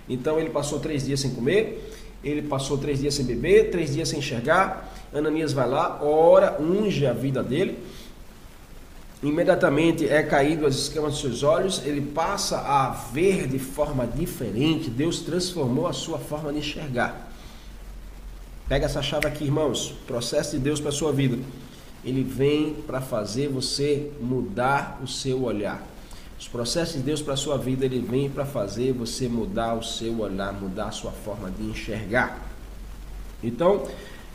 Então 0.09 0.39
ele 0.39 0.51
passou 0.51 0.81
três 0.81 1.05
dias 1.05 1.21
sem 1.21 1.31
comer, 1.31 1.91
ele 2.23 2.43
passou 2.43 2.77
três 2.77 3.01
dias 3.01 3.15
sem 3.15 3.25
beber, 3.25 3.71
três 3.71 3.95
dias 3.95 4.09
sem 4.09 4.19
enxergar. 4.19 4.93
Ananias 5.13 5.53
vai 5.53 5.69
lá, 5.69 6.03
ora, 6.03 6.57
unge 6.61 7.07
a 7.07 7.13
vida 7.13 7.43
dele 7.43 7.79
imediatamente 9.23 10.09
é 10.09 10.23
caído 10.23 10.67
as 10.67 10.75
escamas 10.77 11.13
dos 11.13 11.21
seus 11.21 11.43
olhos, 11.43 11.83
ele 11.85 12.01
passa 12.01 12.59
a 12.59 12.91
ver 13.13 13.47
de 13.47 13.59
forma 13.59 14.07
diferente. 14.07 14.89
Deus 14.89 15.21
transformou 15.21 15.87
a 15.87 15.93
sua 15.93 16.19
forma 16.19 16.53
de 16.53 16.61
enxergar. 16.61 17.29
Pega 18.69 18.87
essa 18.87 19.03
chave 19.03 19.27
aqui, 19.27 19.45
irmãos. 19.45 19.95
Processo 20.07 20.53
de 20.53 20.59
Deus 20.59 20.81
para 20.81 20.91
a 20.91 20.93
sua 20.93 21.13
vida. 21.13 21.39
Ele 22.05 22.23
vem 22.23 22.75
para 22.87 23.01
fazer 23.01 23.49
você 23.49 24.11
mudar 24.21 24.99
o 25.03 25.07
seu 25.07 25.43
olhar. 25.43 25.87
Os 26.39 26.49
processos 26.49 26.95
de 26.95 27.03
Deus 27.03 27.21
para 27.21 27.35
a 27.35 27.37
sua 27.37 27.59
vida, 27.59 27.85
ele 27.85 28.01
vem 28.01 28.31
para 28.31 28.47
fazer 28.47 28.93
você 28.95 29.29
mudar 29.29 29.75
o 29.75 29.83
seu 29.83 30.21
olhar, 30.21 30.55
mudar 30.55 30.87
a 30.87 30.91
sua 30.91 31.11
forma 31.11 31.51
de 31.51 31.63
enxergar. 31.65 32.41
Então, 33.43 33.87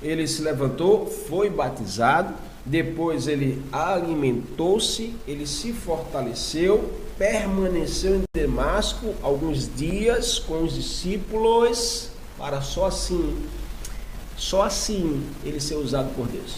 ele 0.05 0.27
se 0.27 0.41
levantou, 0.41 1.07
foi 1.07 1.49
batizado 1.49 2.33
depois 2.65 3.27
ele 3.27 3.61
alimentou-se, 3.71 5.13
ele 5.27 5.45
se 5.45 5.71
fortaleceu, 5.71 6.91
permaneceu 7.15 8.15
em 8.15 8.23
Damasco 8.35 9.13
alguns 9.21 9.73
dias 9.75 10.39
com 10.39 10.63
os 10.63 10.73
discípulos, 10.73 12.09
para 12.39 12.61
só 12.61 12.87
assim, 12.87 13.37
só 14.35 14.63
assim 14.63 15.23
ele 15.43 15.59
ser 15.59 15.75
usado 15.75 16.13
por 16.15 16.27
Deus. 16.27 16.55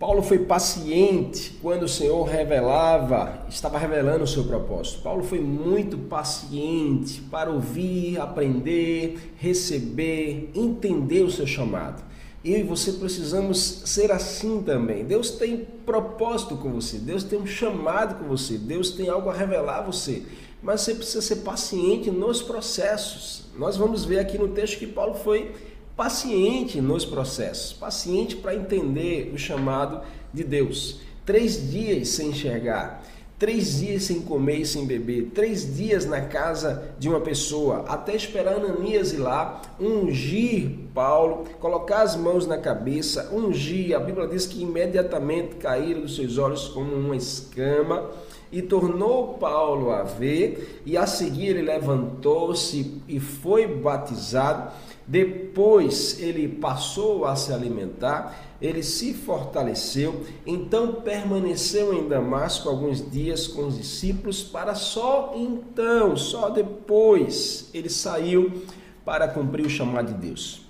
Paulo 0.00 0.20
foi 0.20 0.40
paciente 0.40 1.56
quando 1.62 1.84
o 1.84 1.88
Senhor 1.88 2.24
revelava, 2.24 3.46
estava 3.48 3.78
revelando 3.78 4.24
o 4.24 4.28
seu 4.28 4.42
propósito. 4.42 5.00
Paulo 5.00 5.22
foi 5.22 5.38
muito 5.38 5.96
paciente 5.96 7.22
para 7.30 7.48
ouvir, 7.48 8.20
aprender, 8.20 9.32
receber, 9.38 10.50
entender 10.54 11.22
o 11.22 11.30
seu 11.30 11.46
chamado 11.46 12.02
eu 12.44 12.58
e 12.58 12.62
você 12.62 12.92
precisamos 12.92 13.58
ser 13.86 14.12
assim 14.12 14.62
também. 14.62 15.04
Deus 15.04 15.30
tem 15.30 15.66
propósito 15.86 16.56
com 16.56 16.70
você, 16.72 16.98
Deus 16.98 17.24
tem 17.24 17.38
um 17.38 17.46
chamado 17.46 18.16
com 18.16 18.28
você, 18.28 18.58
Deus 18.58 18.90
tem 18.90 19.08
algo 19.08 19.30
a 19.30 19.32
revelar 19.32 19.78
a 19.78 19.82
você. 19.82 20.22
Mas 20.62 20.82
você 20.82 20.94
precisa 20.94 21.22
ser 21.22 21.36
paciente 21.36 22.10
nos 22.10 22.42
processos. 22.42 23.44
Nós 23.56 23.76
vamos 23.76 24.04
ver 24.04 24.18
aqui 24.18 24.36
no 24.36 24.48
texto 24.48 24.78
que 24.78 24.86
Paulo 24.86 25.14
foi 25.14 25.52
paciente 25.96 26.80
nos 26.80 27.04
processos, 27.04 27.72
paciente 27.72 28.36
para 28.36 28.54
entender 28.54 29.30
o 29.32 29.38
chamado 29.38 30.02
de 30.32 30.44
Deus. 30.44 31.00
Três 31.24 31.70
dias 31.70 32.08
sem 32.08 32.28
enxergar 32.28 33.03
três 33.38 33.80
dias 33.80 34.04
sem 34.04 34.20
comer 34.20 34.60
e 34.60 34.66
sem 34.66 34.86
beber, 34.86 35.30
três 35.34 35.76
dias 35.76 36.06
na 36.06 36.20
casa 36.22 36.94
de 36.98 37.08
uma 37.08 37.20
pessoa, 37.20 37.84
até 37.88 38.14
esperar 38.14 38.54
Ananias 38.54 39.12
ir 39.12 39.18
lá, 39.18 39.60
ungir 39.80 40.70
Paulo, 40.94 41.44
colocar 41.58 42.02
as 42.02 42.14
mãos 42.14 42.46
na 42.46 42.56
cabeça, 42.56 43.30
ungir. 43.32 43.96
A 43.96 43.98
Bíblia 43.98 44.28
diz 44.28 44.46
que 44.46 44.62
imediatamente 44.62 45.56
caíram 45.56 46.02
dos 46.02 46.14
seus 46.14 46.38
olhos 46.38 46.68
como 46.68 46.94
uma 46.94 47.16
escama 47.16 48.08
e 48.52 48.62
tornou 48.62 49.34
Paulo 49.34 49.90
a 49.90 50.04
ver, 50.04 50.82
e 50.86 50.96
a 50.96 51.06
seguir 51.06 51.48
ele 51.48 51.62
levantou-se 51.62 53.02
e 53.08 53.18
foi 53.18 53.66
batizado. 53.66 54.70
Depois 55.06 56.20
ele 56.20 56.48
passou 56.48 57.24
a 57.24 57.34
se 57.34 57.52
alimentar, 57.52 58.53
ele 58.64 58.82
se 58.82 59.12
fortaleceu, 59.12 60.24
então 60.46 61.02
permaneceu 61.02 61.92
em 61.92 62.08
Damasco 62.08 62.68
alguns 62.68 63.10
dias 63.10 63.46
com 63.46 63.66
os 63.66 63.76
discípulos, 63.76 64.42
para 64.42 64.74
só 64.74 65.34
então, 65.36 66.16
só 66.16 66.48
depois, 66.48 67.68
ele 67.74 67.90
saiu 67.90 68.62
para 69.04 69.28
cumprir 69.28 69.66
o 69.66 69.70
chamado 69.70 70.14
de 70.14 70.28
Deus. 70.28 70.62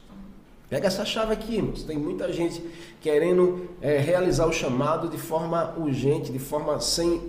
Pega 0.69 0.89
essa 0.89 1.05
chave 1.05 1.33
aqui, 1.33 1.55
irmãos. 1.55 1.85
Tem 1.85 1.97
muita 1.97 2.33
gente 2.33 2.61
querendo 3.01 3.69
é, 3.81 3.99
realizar 3.99 4.47
o 4.47 4.53
chamado 4.53 5.09
de 5.09 5.19
forma 5.19 5.73
urgente, 5.79 6.33
de 6.33 6.39
forma 6.41 6.81
sem, 6.81 7.23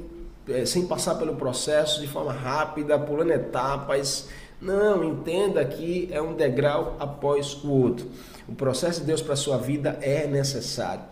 é, 0.49 0.65
sem 0.65 0.87
passar 0.87 1.13
pelo 1.15 1.35
processo, 1.35 2.01
de 2.01 2.07
forma 2.07 2.33
rápida, 2.33 2.97
pulando 2.97 3.31
etapas 3.31 4.29
não, 4.65 5.03
entenda 5.03 5.63
que 5.63 6.09
é 6.11 6.19
um 6.19 6.33
degrau 6.33 6.97
após 6.99 7.53
o 7.63 7.69
outro. 7.69 8.09
O 8.47 8.55
processo 8.55 9.01
de 9.01 9.05
Deus 9.05 9.21
para 9.21 9.33
a 9.33 9.37
sua 9.37 9.57
vida 9.57 9.99
é 10.01 10.25
necessário. 10.25 11.03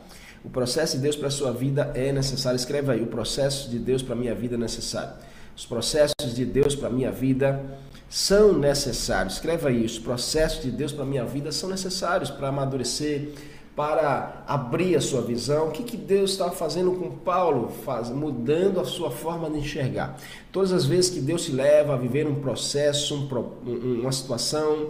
O 0.43 0.49
processo 0.49 0.97
de 0.97 1.03
Deus 1.03 1.15
para 1.15 1.27
a 1.27 1.31
sua 1.31 1.51
vida 1.51 1.91
é 1.93 2.11
necessário. 2.11 2.55
Escreva 2.55 2.93
aí, 2.93 3.03
o 3.03 3.07
processo 3.07 3.69
de 3.69 3.77
Deus 3.77 4.01
para 4.01 4.13
a 4.13 4.17
minha 4.17 4.33
vida 4.33 4.55
é 4.55 4.57
necessário. 4.57 5.13
Os 5.55 5.65
processos 5.65 6.33
de 6.33 6.43
Deus 6.43 6.75
para 6.75 6.87
a 6.87 6.91
minha 6.91 7.11
vida 7.11 7.63
são 8.09 8.53
necessários. 8.57 9.35
Escreva 9.35 9.69
aí, 9.69 9.85
os 9.85 9.99
processos 9.99 10.63
de 10.63 10.71
Deus 10.71 10.91
para 10.91 11.03
a 11.03 11.07
minha 11.07 11.23
vida 11.23 11.51
são 11.51 11.69
necessários 11.69 12.31
para 12.31 12.47
amadurecer, 12.47 13.29
para 13.75 14.43
abrir 14.47 14.95
a 14.95 15.01
sua 15.01 15.21
visão. 15.21 15.67
O 15.67 15.71
que, 15.71 15.83
que 15.83 15.97
Deus 15.97 16.31
está 16.31 16.51
fazendo 16.51 16.91
com 16.91 17.09
Paulo? 17.09 17.69
Faz, 17.83 18.09
mudando 18.09 18.79
a 18.79 18.85
sua 18.85 19.09
forma 19.09 19.49
de 19.49 19.59
enxergar. 19.59 20.17
Todas 20.51 20.71
as 20.71 20.85
vezes 20.85 21.09
que 21.09 21.19
Deus 21.19 21.45
te 21.45 21.51
leva 21.51 21.93
a 21.93 21.97
viver 21.97 22.27
um 22.27 22.35
processo, 22.35 23.15
um, 23.15 24.01
uma 24.01 24.11
situação 24.11 24.89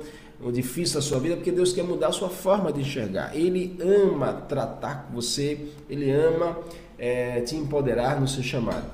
difícil 0.51 0.95
da 0.95 1.01
sua 1.01 1.19
vida, 1.19 1.35
porque 1.35 1.51
Deus 1.51 1.71
quer 1.71 1.83
mudar 1.83 2.07
a 2.07 2.11
sua 2.11 2.29
forma 2.29 2.73
de 2.73 2.81
enxergar. 2.81 3.35
Ele 3.35 3.77
ama 3.81 4.33
tratar 4.33 5.05
com 5.05 5.13
você, 5.13 5.67
ele 5.89 6.11
ama 6.11 6.57
é, 6.97 7.39
te 7.41 7.55
empoderar 7.55 8.19
no 8.19 8.27
seu 8.27 8.43
chamado. 8.43 8.85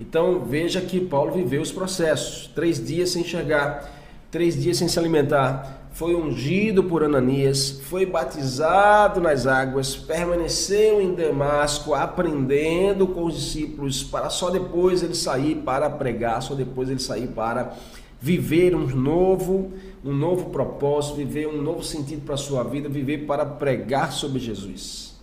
Então 0.00 0.44
veja 0.44 0.80
que 0.80 1.00
Paulo 1.00 1.32
viveu 1.32 1.60
os 1.60 1.70
processos: 1.70 2.50
três 2.54 2.84
dias 2.84 3.10
sem 3.10 3.22
enxergar, 3.22 3.90
três 4.30 4.60
dias 4.60 4.78
sem 4.78 4.88
se 4.88 4.98
alimentar, 4.98 5.83
foi 5.94 6.12
ungido 6.16 6.82
por 6.82 7.04
Ananias, 7.04 7.80
foi 7.84 8.04
batizado 8.04 9.20
nas 9.20 9.46
águas, 9.46 9.94
permaneceu 9.94 11.00
em 11.00 11.14
Damasco 11.14 11.94
aprendendo 11.94 13.06
com 13.06 13.26
os 13.26 13.34
discípulos, 13.36 14.02
para 14.02 14.28
só 14.28 14.50
depois 14.50 15.04
ele 15.04 15.14
sair 15.14 15.54
para 15.64 15.88
pregar, 15.88 16.42
só 16.42 16.52
depois 16.52 16.90
ele 16.90 16.98
sair 16.98 17.28
para 17.28 17.76
viver 18.20 18.74
um 18.74 18.88
novo, 18.88 19.72
um 20.04 20.12
novo 20.12 20.50
propósito, 20.50 21.14
viver 21.14 21.46
um 21.46 21.62
novo 21.62 21.84
sentido 21.84 22.22
para 22.24 22.34
a 22.34 22.38
sua 22.38 22.64
vida, 22.64 22.88
viver 22.88 23.18
para 23.18 23.46
pregar 23.46 24.12
sobre 24.12 24.40
Jesus. 24.40 25.14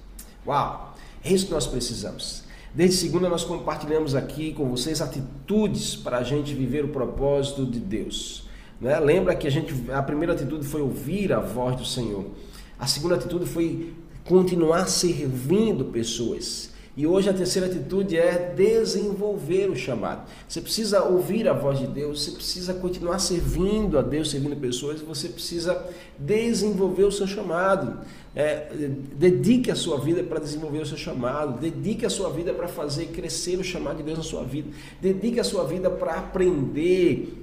Uau! 0.47 0.95
É 1.21 1.33
isso 1.33 1.47
que 1.47 1.51
nós 1.51 1.67
precisamos. 1.67 2.45
Desde 2.73 2.95
segunda 2.95 3.27
nós 3.27 3.43
compartilhamos 3.43 4.15
aqui 4.15 4.53
com 4.53 4.69
vocês 4.69 5.01
atitudes 5.01 5.97
para 5.97 6.19
a 6.19 6.23
gente 6.23 6.53
viver 6.53 6.85
o 6.85 6.87
propósito 6.87 7.65
de 7.65 7.77
Deus. 7.77 8.49
Né? 8.81 8.99
Lembra 8.99 9.35
que 9.35 9.47
a 9.47 9.51
gente 9.51 9.73
a 9.91 10.01
primeira 10.01 10.33
atitude 10.33 10.65
foi 10.65 10.81
ouvir 10.81 11.31
a 11.31 11.39
voz 11.39 11.75
do 11.75 11.85
Senhor. 11.85 12.25
A 12.79 12.87
segunda 12.87 13.15
atitude 13.15 13.45
foi 13.45 13.93
continuar 14.25 14.87
servindo 14.87 15.85
pessoas. 15.85 16.71
E 16.97 17.07
hoje 17.07 17.29
a 17.29 17.33
terceira 17.33 17.67
atitude 17.67 18.17
é 18.17 18.53
desenvolver 18.53 19.69
o 19.69 19.75
chamado. 19.75 20.27
Você 20.45 20.59
precisa 20.59 21.01
ouvir 21.03 21.47
a 21.47 21.53
voz 21.53 21.79
de 21.79 21.87
Deus, 21.87 22.21
você 22.21 22.31
precisa 22.31 22.73
continuar 22.73 23.19
servindo 23.19 23.97
a 23.97 24.01
Deus, 24.01 24.29
servindo 24.29 24.57
pessoas, 24.57 24.99
você 24.99 25.29
precisa 25.29 25.85
desenvolver 26.19 27.03
o 27.03 27.11
seu 27.11 27.25
chamado. 27.25 28.05
É, 28.35 28.67
dedique 29.15 29.71
a 29.71 29.75
sua 29.75 29.99
vida 29.99 30.21
para 30.21 30.39
desenvolver 30.39 30.79
o 30.79 30.85
seu 30.85 30.97
chamado, 30.97 31.61
dedique 31.61 32.05
a 32.05 32.09
sua 32.09 32.29
vida 32.29 32.53
para 32.53 32.67
fazer 32.67 33.07
crescer 33.07 33.57
o 33.57 33.63
chamado 33.63 33.97
de 33.97 34.03
Deus 34.03 34.17
na 34.17 34.23
sua 34.23 34.43
vida, 34.43 34.69
dedique 35.01 35.39
a 35.39 35.45
sua 35.45 35.63
vida 35.63 35.89
para 35.89 36.15
aprender 36.15 37.40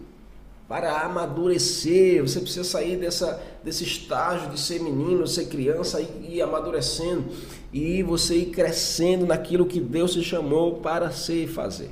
para 0.68 1.00
amadurecer. 1.00 2.22
Você 2.22 2.40
precisa 2.40 2.64
sair 2.64 2.96
dessa, 2.96 3.42
desse 3.64 3.84
estágio 3.84 4.50
de 4.50 4.60
ser 4.60 4.80
menino, 4.80 5.26
ser 5.26 5.46
criança 5.46 6.00
e 6.00 6.36
ir 6.36 6.42
amadurecendo 6.42 7.24
e 7.72 8.02
você 8.02 8.36
ir 8.36 8.46
crescendo 8.46 9.26
naquilo 9.26 9.66
que 9.66 9.80
Deus 9.80 10.12
te 10.12 10.22
chamou 10.22 10.76
para 10.76 11.10
ser 11.10 11.44
e 11.44 11.48
fazer. 11.48 11.90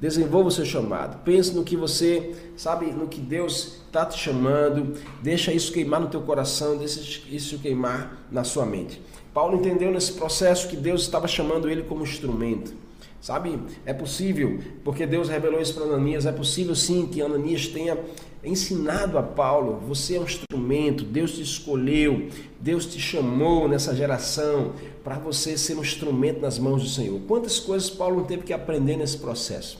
Desenvolva 0.00 0.48
o 0.48 0.52
seu 0.52 0.64
chamado. 0.64 1.22
Pense 1.24 1.52
no 1.52 1.62
que 1.62 1.76
você, 1.76 2.34
sabe, 2.56 2.86
no 2.86 3.06
que 3.06 3.20
Deus 3.20 3.78
está 3.86 4.04
te 4.04 4.18
chamando. 4.18 4.94
Deixa 5.22 5.52
isso 5.52 5.72
queimar 5.72 6.00
no 6.00 6.08
teu 6.08 6.20
coração, 6.22 6.76
deixa 6.76 7.22
isso 7.30 7.56
queimar 7.58 8.26
na 8.28 8.42
sua 8.42 8.66
mente. 8.66 9.00
Paulo 9.32 9.56
entendeu 9.56 9.92
nesse 9.92 10.12
processo 10.14 10.68
que 10.68 10.76
Deus 10.76 11.02
estava 11.02 11.28
chamando 11.28 11.70
ele 11.70 11.84
como 11.84 12.02
instrumento. 12.02 12.81
Sabe, 13.22 13.56
é 13.86 13.92
possível, 13.92 14.58
porque 14.82 15.06
Deus 15.06 15.28
revelou 15.28 15.62
isso 15.62 15.74
para 15.74 15.84
Ananias, 15.84 16.26
é 16.26 16.32
possível 16.32 16.74
sim 16.74 17.06
que 17.06 17.22
Ananias 17.22 17.68
tenha 17.68 17.96
ensinado 18.42 19.16
a 19.16 19.22
Paulo: 19.22 19.78
você 19.78 20.16
é 20.16 20.20
um 20.20 20.24
instrumento, 20.24 21.04
Deus 21.04 21.36
te 21.36 21.40
escolheu, 21.40 22.28
Deus 22.58 22.84
te 22.84 22.98
chamou 22.98 23.68
nessa 23.68 23.94
geração 23.94 24.72
para 25.04 25.20
você 25.20 25.56
ser 25.56 25.76
um 25.76 25.82
instrumento 25.82 26.40
nas 26.40 26.58
mãos 26.58 26.82
do 26.82 26.88
Senhor. 26.88 27.20
Quantas 27.28 27.60
coisas 27.60 27.88
Paulo 27.88 28.24
teve 28.24 28.42
que 28.42 28.52
aprender 28.52 28.96
nesse 28.96 29.18
processo? 29.18 29.78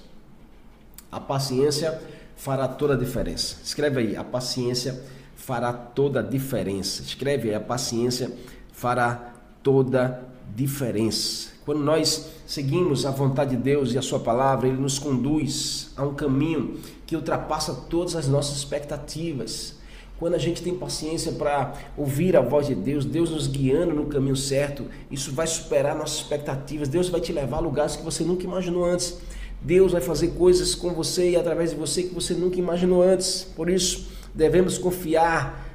A 1.11 1.19
paciência 1.19 2.01
fará 2.37 2.69
toda 2.69 2.95
a 2.95 2.97
diferença. 2.97 3.57
Escreve 3.65 3.99
aí: 3.99 4.17
a 4.17 4.23
paciência 4.23 5.03
fará 5.35 5.73
toda 5.73 6.21
a 6.21 6.23
diferença. 6.23 7.03
Escreve 7.03 7.49
aí: 7.49 7.57
a 7.57 7.61
paciência 7.61 8.31
fará 8.71 9.35
toda 9.65 10.05
a 10.07 10.55
diferença. 10.55 11.52
Quando 11.65 11.81
nós 11.81 12.31
seguimos 12.47 13.07
a 13.07 13.11
vontade 13.11 13.57
de 13.57 13.63
Deus 13.63 13.93
e 13.93 13.99
a 13.99 14.03
Sua 14.03 14.19
palavra, 14.19 14.67
Ele 14.67 14.81
nos 14.81 14.99
conduz 14.99 15.93
a 15.97 16.05
um 16.05 16.15
caminho 16.15 16.79
que 17.07 17.15
ultrapassa 17.15 17.73
todas 17.89 18.17
as 18.17 18.27
nossas 18.27 18.57
expectativas. 18.57 19.75
Quando 20.19 20.35
a 20.35 20.39
gente 20.39 20.63
tem 20.63 20.75
paciência 20.75 21.33
para 21.33 21.73
ouvir 21.97 22.37
a 22.37 22.41
voz 22.41 22.67
de 22.67 22.75
Deus, 22.75 23.05
Deus 23.05 23.31
nos 23.31 23.47
guiando 23.47 23.95
no 23.95 24.07
caminho 24.07 24.37
certo, 24.37 24.87
isso 25.11 25.33
vai 25.33 25.47
superar 25.47 25.97
nossas 25.97 26.19
expectativas. 26.19 26.89
Deus 26.89 27.09
vai 27.09 27.21
te 27.21 27.33
levar 27.33 27.57
a 27.57 27.61
lugares 27.61 27.97
que 27.97 28.05
você 28.05 28.23
nunca 28.25 28.45
imaginou 28.45 28.85
antes. 28.85 29.19
Deus 29.61 29.93
vai 29.93 30.01
fazer 30.01 30.29
coisas 30.29 30.75
com 30.75 30.91
você 30.91 31.31
e 31.31 31.37
através 31.37 31.71
de 31.71 31.77
você 31.77 32.05
que 32.05 32.15
você 32.15 32.35
nunca 32.35 32.59
imaginou 32.59 33.03
antes. 33.03 33.45
Por 33.55 33.71
isso, 33.71 34.09
devemos 34.35 34.79
confiar 34.79 35.72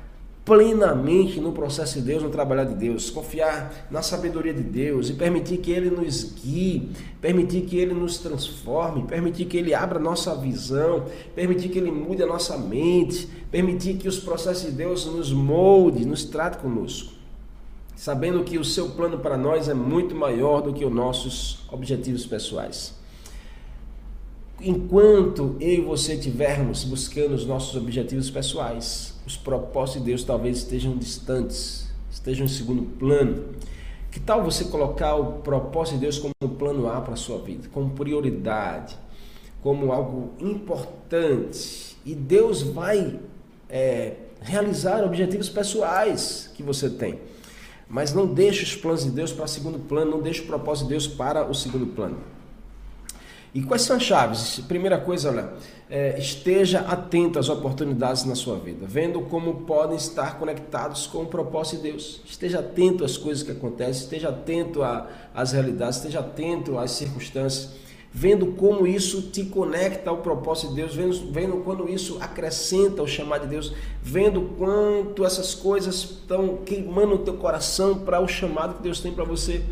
plenamente 0.47 1.41
no 1.41 1.51
processo 1.51 1.95
de 1.95 2.05
Deus, 2.05 2.23
no 2.23 2.29
trabalhar 2.29 2.63
de 2.63 2.73
Deus, 2.73 3.09
confiar 3.09 3.85
na 3.91 4.01
sabedoria 4.01 4.53
de 4.53 4.63
Deus 4.63 5.09
e 5.09 5.13
permitir 5.13 5.57
que 5.57 5.73
Ele 5.73 5.89
nos 5.89 6.23
guie, 6.23 6.89
permitir 7.19 7.63
que 7.63 7.77
Ele 7.77 7.93
nos 7.93 8.19
transforme, 8.19 9.03
permitir 9.03 9.43
que 9.43 9.57
Ele 9.57 9.73
abra 9.73 9.99
nossa 9.99 10.33
visão, 10.35 11.03
permitir 11.35 11.67
que 11.67 11.77
Ele 11.77 11.91
mude 11.91 12.23
a 12.23 12.25
nossa 12.25 12.57
mente, 12.57 13.27
permitir 13.51 13.97
que 13.97 14.07
os 14.07 14.19
processos 14.19 14.67
de 14.67 14.71
Deus 14.71 15.05
nos 15.05 15.33
molde, 15.33 16.05
nos 16.05 16.23
trate 16.23 16.59
conosco. 16.59 17.11
Sabendo 17.93 18.45
que 18.45 18.57
o 18.57 18.63
seu 18.63 18.91
plano 18.91 19.19
para 19.19 19.35
nós 19.35 19.67
é 19.67 19.73
muito 19.73 20.15
maior 20.15 20.61
do 20.61 20.71
que 20.71 20.85
os 20.85 20.93
nossos 20.93 21.65
objetivos 21.69 22.25
pessoais. 22.25 22.95
Enquanto 24.59 25.55
eu 25.59 25.69
e 25.69 25.81
você 25.81 26.15
estivermos 26.15 26.83
buscando 26.83 27.35
os 27.35 27.45
nossos 27.45 27.75
objetivos 27.75 28.31
pessoais, 28.31 29.13
os 29.25 29.37
propósitos 29.37 30.01
de 30.01 30.07
Deus 30.07 30.23
talvez 30.23 30.57
estejam 30.57 30.97
distantes, 30.97 31.87
estejam 32.09 32.45
em 32.45 32.49
segundo 32.49 32.81
plano. 32.97 33.49
Que 34.09 34.19
tal 34.19 34.43
você 34.43 34.65
colocar 34.65 35.15
o 35.15 35.33
propósito 35.43 35.95
de 35.95 36.01
Deus 36.01 36.17
como 36.17 36.33
um 36.41 36.47
plano 36.47 36.89
A 36.89 36.99
para 37.01 37.13
a 37.13 37.17
sua 37.17 37.37
vida, 37.37 37.69
como 37.71 37.91
prioridade, 37.91 38.97
como 39.61 39.91
algo 39.91 40.33
importante? 40.39 41.95
E 42.03 42.15
Deus 42.15 42.63
vai 42.63 43.19
é, 43.69 44.15
realizar 44.41 45.03
objetivos 45.03 45.49
pessoais 45.49 46.49
que 46.55 46.63
você 46.63 46.89
tem. 46.89 47.19
Mas 47.87 48.11
não 48.11 48.25
deixe 48.25 48.63
os 48.63 48.75
planos 48.75 49.03
de 49.03 49.11
Deus 49.11 49.31
para 49.31 49.45
segundo 49.45 49.77
plano, 49.77 50.11
não 50.11 50.21
deixe 50.21 50.41
o 50.41 50.47
propósito 50.47 50.85
de 50.85 50.93
Deus 50.93 51.05
para 51.05 51.47
o 51.47 51.53
segundo 51.53 51.85
plano. 51.85 52.17
E 53.57 53.63
quais 53.63 53.81
são 53.81 53.95
as 53.97 54.03
chaves? 54.03 54.59
Primeira 54.67 54.99
coisa, 54.99 55.31
olha, 55.31 55.49
é, 55.89 56.15
esteja 56.19 56.81
atento 56.81 57.39
às 57.39 57.49
oportunidades 57.49 58.23
na 58.23 58.35
sua 58.35 58.55
vida, 58.55 58.85
vendo 58.87 59.19
como 59.21 59.61
podem 59.61 59.97
estar 59.97 60.37
conectados 60.37 61.07
com 61.07 61.23
o 61.23 61.25
propósito 61.25 61.81
de 61.81 61.89
Deus. 61.89 62.21
Esteja 62.23 62.59
atento 62.59 63.03
às 63.03 63.17
coisas 63.17 63.41
que 63.41 63.49
acontecem, 63.49 64.03
esteja 64.03 64.29
atento 64.29 64.81
às 65.33 65.53
realidades, 65.53 65.97
esteja 65.97 66.19
atento 66.19 66.77
às 66.77 66.91
circunstâncias, 66.91 67.71
vendo 68.13 68.45
como 68.51 68.85
isso 68.85 69.23
te 69.23 69.45
conecta 69.45 70.11
ao 70.11 70.17
propósito 70.17 70.69
de 70.69 70.75
Deus, 70.75 70.93
vendo, 70.93 71.31
vendo 71.31 71.57
quando 71.63 71.89
isso 71.89 72.19
acrescenta 72.21 73.01
o 73.01 73.07
chamado 73.07 73.41
de 73.41 73.47
Deus, 73.47 73.73
vendo 74.03 74.53
quanto 74.55 75.25
essas 75.25 75.55
coisas 75.55 75.95
estão 75.95 76.57
queimando 76.57 77.15
o 77.15 77.17
teu 77.17 77.33
coração 77.33 77.97
para 77.97 78.19
o 78.19 78.27
chamado 78.27 78.75
que 78.75 78.83
Deus 78.83 78.99
tem 78.99 79.11
para 79.11 79.23
você. 79.23 79.63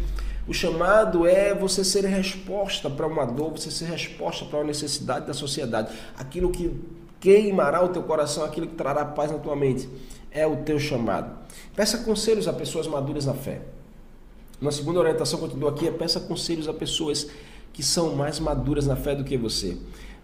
O 0.47 0.53
chamado 0.53 1.25
é 1.25 1.53
você 1.53 1.83
ser 1.83 2.05
resposta 2.05 2.89
para 2.89 3.07
uma 3.07 3.25
dor, 3.25 3.51
você 3.51 3.71
ser 3.71 3.85
resposta 3.85 4.45
para 4.45 4.59
uma 4.59 4.65
necessidade 4.65 5.25
da 5.25 5.33
sociedade. 5.33 5.91
Aquilo 6.17 6.51
que 6.51 6.71
queimará 7.19 7.83
o 7.83 7.89
teu 7.89 8.03
coração, 8.03 8.43
aquilo 8.43 8.67
que 8.67 8.75
trará 8.75 9.03
paz 9.03 9.31
na 9.31 9.39
tua 9.39 9.55
mente, 9.55 9.89
é 10.29 10.45
o 10.45 10.57
teu 10.57 10.77
chamado. 10.77 11.35
Peça 11.75 11.99
conselhos 11.99 12.47
a 12.47 12.53
pessoas 12.53 12.87
maduras 12.87 13.25
na 13.25 13.33
fé. 13.33 13.61
Uma 14.61 14.71
segunda 14.71 14.99
orientação 14.99 15.39
que 15.39 15.45
eu 15.45 15.49
te 15.49 15.57
dou 15.57 15.69
aqui 15.69 15.87
é 15.87 15.91
peça 15.91 16.19
conselhos 16.19 16.67
a 16.67 16.73
pessoas 16.73 17.27
que 17.73 17.81
são 17.83 18.15
mais 18.15 18.39
maduras 18.39 18.85
na 18.85 18.95
fé 18.95 19.15
do 19.15 19.23
que 19.23 19.37
você 19.37 19.77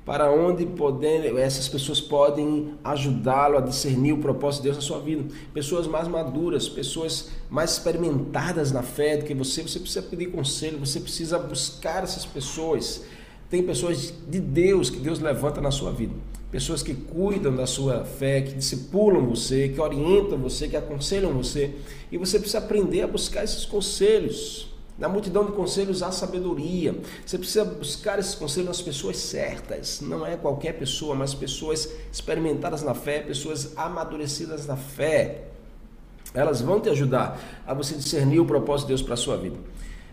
para 0.06 0.32
onde 0.32 0.66
poder, 0.66 1.38
essas 1.38 1.68
pessoas 1.70 2.02
podem 2.02 2.74
ajudá-lo 2.84 3.58
a 3.58 3.62
discernir 3.62 4.14
o 4.14 4.18
propósito 4.18 4.64
de 4.64 4.70
Deus 4.70 4.78
na 4.78 4.82
sua 4.82 5.00
vida. 5.00 5.32
Pessoas 5.54 5.86
mais 5.86 6.08
maduras, 6.08 6.68
pessoas 6.68 7.30
mais 7.50 7.74
experimentadas 7.74 8.72
na 8.72 8.82
fé 8.82 9.18
do 9.18 9.26
que 9.26 9.34
você, 9.36 9.62
você 9.62 9.80
precisa 9.80 10.02
pedir 10.02 10.32
conselho, 10.32 10.80
você 10.80 11.00
precisa 11.00 11.38
buscar 11.38 12.04
essas 12.04 12.26
pessoas. 12.26 13.04
Tem 13.48 13.62
pessoas 13.62 14.12
de 14.28 14.40
Deus 14.40 14.90
que 14.90 14.98
Deus 14.98 15.20
levanta 15.20 15.62
na 15.62 15.70
sua 15.70 15.92
vida. 15.92 16.16
Pessoas 16.50 16.82
que 16.82 16.96
cuidam 16.96 17.56
da 17.56 17.68
sua 17.68 18.04
fé, 18.04 18.42
que 18.42 18.54
discipulam 18.54 19.28
você, 19.28 19.70
que 19.70 19.80
orientam 19.80 20.38
você, 20.40 20.68
que 20.68 20.76
aconselham 20.76 21.32
você. 21.32 21.76
E 22.12 22.18
você 22.18 22.40
precisa 22.40 22.58
aprender 22.58 23.04
a 23.04 23.08
buscar 23.08 23.44
esses 23.44 23.66
conselhos. 23.66 24.71
Na 24.98 25.10
multidão 25.10 25.46
de 25.46 25.52
conselhos 25.52 26.04
há 26.04 26.12
sabedoria. 26.12 26.96
Você 27.26 27.38
precisa 27.38 27.66
buscar 27.66 28.20
esses 28.20 28.36
conselhos 28.36 28.68
nas 28.68 28.82
pessoas 28.82 29.18
certas. 29.18 30.00
Não 30.02 30.26
é 30.26 30.38
qualquer 30.38 30.74
pessoa, 30.74 31.16
mas 31.16 31.34
pessoas 31.34 31.90
experimentadas 32.12 32.84
na 32.84 32.94
fé, 32.94 33.20
pessoas 33.20 33.76
amadurecidas 33.76 34.68
na 34.68 34.78
fé. 34.78 35.46
Elas 36.34 36.62
vão 36.62 36.80
te 36.80 36.90
ajudar 36.90 37.40
a 37.66 37.74
você 37.74 37.96
discernir 37.96 38.40
o 38.40 38.46
propósito 38.46 38.88
de 38.88 38.94
Deus 38.94 39.02
para 39.02 39.16
a 39.16 39.18
sua 39.18 39.38
vida. 39.38 39.58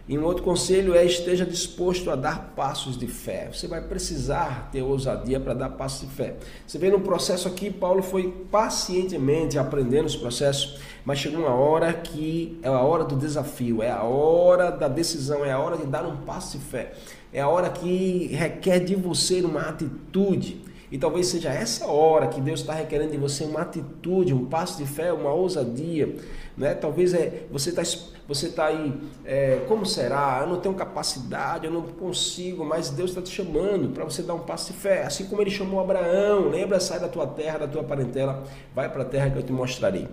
E 0.08 0.16
um 0.16 0.24
outro 0.24 0.42
conselho 0.42 0.94
é 0.94 1.04
esteja 1.04 1.44
disposto 1.44 2.10
a 2.10 2.16
dar 2.16 2.54
passos 2.56 2.96
de 2.96 3.06
fé. 3.06 3.50
Você 3.52 3.68
vai 3.68 3.82
precisar 3.82 4.70
ter 4.72 4.80
ousadia 4.80 5.38
para 5.38 5.52
dar 5.52 5.68
passos 5.68 6.08
de 6.08 6.14
fé. 6.14 6.36
Você 6.66 6.78
vê 6.78 6.88
no 6.88 7.00
processo 7.00 7.46
aqui, 7.46 7.70
Paulo 7.70 8.02
foi 8.02 8.32
pacientemente 8.50 9.58
aprendendo 9.58 10.06
os 10.06 10.16
processos, 10.16 10.80
mas 11.04 11.18
chegou 11.18 11.40
uma 11.40 11.54
hora 11.54 11.92
que 11.92 12.58
é 12.62 12.68
a 12.68 12.80
hora 12.80 13.04
do 13.04 13.16
desafio, 13.16 13.82
é 13.82 13.90
a 13.90 14.02
hora 14.02 14.70
da 14.70 14.88
decisão, 14.88 15.44
é 15.44 15.52
a 15.52 15.58
hora 15.58 15.76
de 15.76 15.84
dar 15.84 16.06
um 16.06 16.16
passo 16.18 16.56
de 16.56 16.64
fé. 16.64 16.94
É 17.30 17.42
a 17.42 17.48
hora 17.48 17.68
que 17.68 18.28
requer 18.28 18.80
de 18.80 18.94
você 18.94 19.42
uma 19.42 19.60
atitude. 19.60 20.62
E 20.90 20.96
talvez 20.96 21.26
seja 21.26 21.50
essa 21.50 21.86
hora 21.86 22.28
que 22.28 22.40
Deus 22.40 22.60
está 22.60 22.72
requerendo 22.72 23.10
de 23.10 23.18
você 23.18 23.44
uma 23.44 23.60
atitude, 23.60 24.32
um 24.32 24.46
passo 24.46 24.78
de 24.78 24.86
fé, 24.86 25.12
uma 25.12 25.34
ousadia. 25.34 26.16
Né? 26.56 26.72
Talvez 26.74 27.12
é, 27.12 27.42
você 27.50 27.68
está 27.68 27.82
você 28.28 28.50
tá 28.50 28.66
aí, 28.66 28.92
é, 29.24 29.64
como 29.66 29.86
será? 29.86 30.40
Eu 30.42 30.48
não 30.48 30.60
tenho 30.60 30.74
capacidade, 30.74 31.64
eu 31.64 31.72
não 31.72 31.80
consigo, 31.80 32.62
mas 32.62 32.90
Deus 32.90 33.10
está 33.10 33.22
te 33.22 33.30
chamando 33.30 33.88
para 33.94 34.04
você 34.04 34.22
dar 34.22 34.34
um 34.34 34.40
passo 34.40 34.70
de 34.70 34.78
fé. 34.78 35.04
Assim 35.04 35.24
como 35.24 35.40
ele 35.40 35.50
chamou 35.50 35.80
Abraão, 35.80 36.50
lembra? 36.50 36.78
Sai 36.78 37.00
da 37.00 37.08
tua 37.08 37.26
terra, 37.26 37.60
da 37.60 37.66
tua 37.66 37.82
parentela, 37.82 38.44
vai 38.74 38.86
para 38.92 39.00
a 39.00 39.06
terra 39.06 39.30
que 39.30 39.38
eu 39.38 39.42
te 39.42 39.50
mostrarei. 39.50 40.06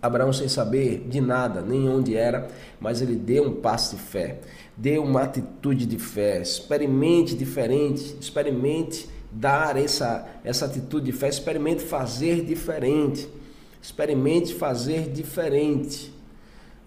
Abraão, 0.00 0.32
sem 0.32 0.48
saber 0.48 1.06
de 1.10 1.20
nada, 1.20 1.60
nem 1.60 1.90
onde 1.90 2.16
era, 2.16 2.48
mas 2.80 3.02
ele 3.02 3.16
deu 3.16 3.48
um 3.48 3.54
passo 3.56 3.96
de 3.96 4.02
fé, 4.02 4.38
deu 4.74 5.04
uma 5.04 5.24
atitude 5.24 5.84
de 5.84 5.98
fé. 5.98 6.40
Experimente 6.40 7.34
diferente, 7.34 8.16
experimente 8.18 9.06
dar 9.30 9.76
essa, 9.76 10.26
essa 10.42 10.64
atitude 10.64 11.04
de 11.04 11.12
fé, 11.12 11.28
experimente 11.28 11.82
fazer 11.82 12.42
diferente. 12.46 13.28
Experimente 13.82 14.54
fazer 14.54 15.10
diferente. 15.10 16.18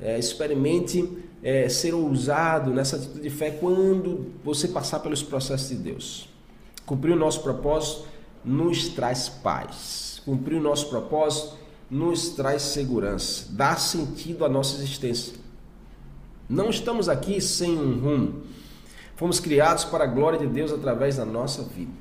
É, 0.01 0.17
experimente 0.19 1.07
é, 1.41 1.69
ser 1.69 1.93
ousado 1.93 2.71
nessa 2.71 2.95
atitude 2.95 3.21
de 3.21 3.29
fé 3.29 3.51
quando 3.51 4.31
você 4.43 4.67
passar 4.67 4.99
pelos 4.99 5.21
processos 5.21 5.69
de 5.69 5.75
Deus. 5.75 6.29
Cumprir 6.85 7.13
o 7.13 7.15
nosso 7.15 7.41
propósito 7.41 8.05
nos 8.43 8.89
traz 8.89 9.29
paz. 9.29 10.21
Cumprir 10.25 10.57
o 10.57 10.61
nosso 10.61 10.89
propósito 10.89 11.57
nos 11.89 12.29
traz 12.29 12.63
segurança, 12.63 13.45
dá 13.51 13.75
sentido 13.75 14.43
à 14.43 14.49
nossa 14.49 14.75
existência. 14.77 15.35
Não 16.49 16.69
estamos 16.69 17.07
aqui 17.07 17.39
sem 17.39 17.77
um 17.77 17.99
rumo. 17.99 18.41
Fomos 19.15 19.39
criados 19.39 19.85
para 19.85 20.05
a 20.05 20.07
glória 20.07 20.39
de 20.39 20.47
Deus 20.47 20.71
através 20.71 21.17
da 21.17 21.25
nossa 21.25 21.63
vida. 21.63 21.91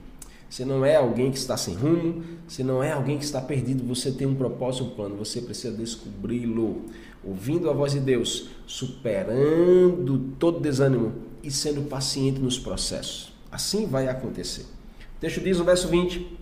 Você 0.48 0.64
não 0.64 0.84
é 0.84 0.96
alguém 0.96 1.30
que 1.30 1.38
está 1.38 1.56
sem 1.56 1.74
rumo, 1.74 2.22
você 2.46 2.62
não 2.62 2.82
é 2.82 2.92
alguém 2.92 3.18
que 3.18 3.24
está 3.24 3.40
perdido, 3.40 3.84
você 3.84 4.10
tem 4.10 4.26
um 4.26 4.34
propósito, 4.34 4.84
um 4.84 4.90
plano, 4.90 5.16
você 5.16 5.40
precisa 5.40 5.74
descobri-lo, 5.74 6.86
ouvindo 7.24 7.70
a 7.70 7.72
voz 7.72 7.92
de 7.92 8.00
Deus, 8.00 8.48
superando 8.66 10.18
todo 10.38 10.60
desânimo 10.60 11.12
e 11.42 11.50
sendo 11.50 11.88
paciente 11.88 12.40
nos 12.40 12.58
processos. 12.58 13.32
Assim 13.50 13.86
vai 13.86 14.08
acontecer. 14.08 14.62
O 14.62 15.20
texto 15.20 15.40
diz 15.40 15.58
no 15.58 15.64
verso 15.64 15.88
20: 15.88 16.38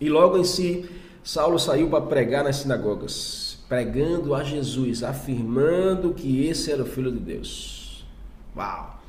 E 0.00 0.08
logo 0.08 0.38
em 0.38 0.44
si, 0.44 0.88
Saulo 1.22 1.58
saiu 1.58 1.88
para 1.88 2.02
pregar 2.02 2.44
nas 2.44 2.56
sinagogas, 2.56 3.58
pregando 3.68 4.34
a 4.34 4.42
Jesus, 4.42 5.02
afirmando 5.02 6.12
que 6.14 6.46
esse 6.46 6.70
era 6.70 6.82
o 6.82 6.86
Filho 6.86 7.12
de 7.12 7.18
Deus. 7.18 8.04
Uau! 8.56 9.00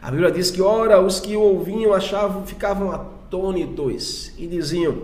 A 0.00 0.10
Bíblia 0.10 0.32
diz 0.32 0.50
que, 0.50 0.60
ora, 0.60 1.00
os 1.00 1.20
que 1.20 1.36
o 1.36 1.40
ouviam 1.40 1.92
achavam, 1.92 2.44
ficavam 2.44 2.90
atônitos 2.90 4.32
e 4.36 4.46
diziam: 4.46 5.02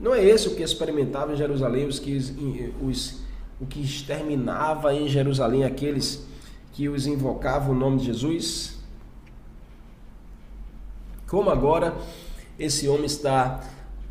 Não 0.00 0.14
é 0.14 0.24
esse 0.24 0.48
o 0.48 0.56
que 0.56 0.62
experimentava 0.62 1.32
em 1.32 1.36
Jerusalém, 1.36 1.86
os 1.86 1.98
que, 1.98 2.16
os, 2.82 3.20
o 3.60 3.66
que 3.66 3.80
exterminava 3.80 4.94
em 4.94 5.08
Jerusalém 5.08 5.64
aqueles 5.64 6.26
que 6.72 6.88
os 6.88 7.06
invocavam 7.06 7.74
o 7.74 7.78
nome 7.78 7.98
de 7.98 8.06
Jesus? 8.06 8.78
Como 11.26 11.50
agora 11.50 11.94
esse 12.58 12.88
homem 12.88 13.06
está 13.06 13.62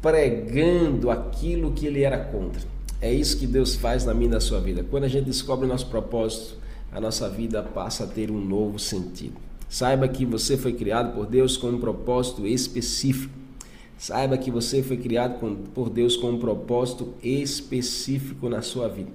pregando 0.02 1.10
aquilo 1.10 1.72
que 1.72 1.88
ele 1.88 2.04
era 2.04 2.18
contra. 2.18 2.62
É 3.02 3.14
isso 3.14 3.38
que 3.38 3.48
Deus 3.48 3.76
faz 3.76 4.06
na 4.06 4.14
minha 4.14 4.28
e 4.28 4.34
na 4.34 4.40
sua 4.40 4.60
vida. 4.60 4.84
Quando 4.84 5.04
a 5.04 5.08
gente 5.08 5.26
descobre 5.26 5.66
o 5.66 5.70
nosso 5.70 5.88
propósito, 5.88 6.56
a 6.92 7.00
nossa 7.00 7.30
vida 7.30 7.62
passa 7.62 8.04
a 8.04 8.08
ter 8.08 8.32
um 8.32 8.40
novo 8.40 8.80
sentido. 8.80 9.36
Saiba 9.70 10.08
que 10.08 10.26
você 10.26 10.58
foi 10.58 10.74
criado 10.74 11.14
por 11.14 11.26
Deus 11.26 11.58
com 11.58 11.70
um 11.70 11.80
propósito 11.80 12.46
específico. 12.48 13.34
Saiba 13.98 14.38
que 14.38 14.50
você 14.50 14.82
foi 14.82 14.98
criado 14.98 15.38
por 15.74 15.90
Deus 15.90 16.16
com 16.16 16.30
um 16.30 16.40
propósito 16.40 17.14
específico 17.22 18.48
na 18.48 18.62
sua 18.62 18.88
vida. 18.88 19.12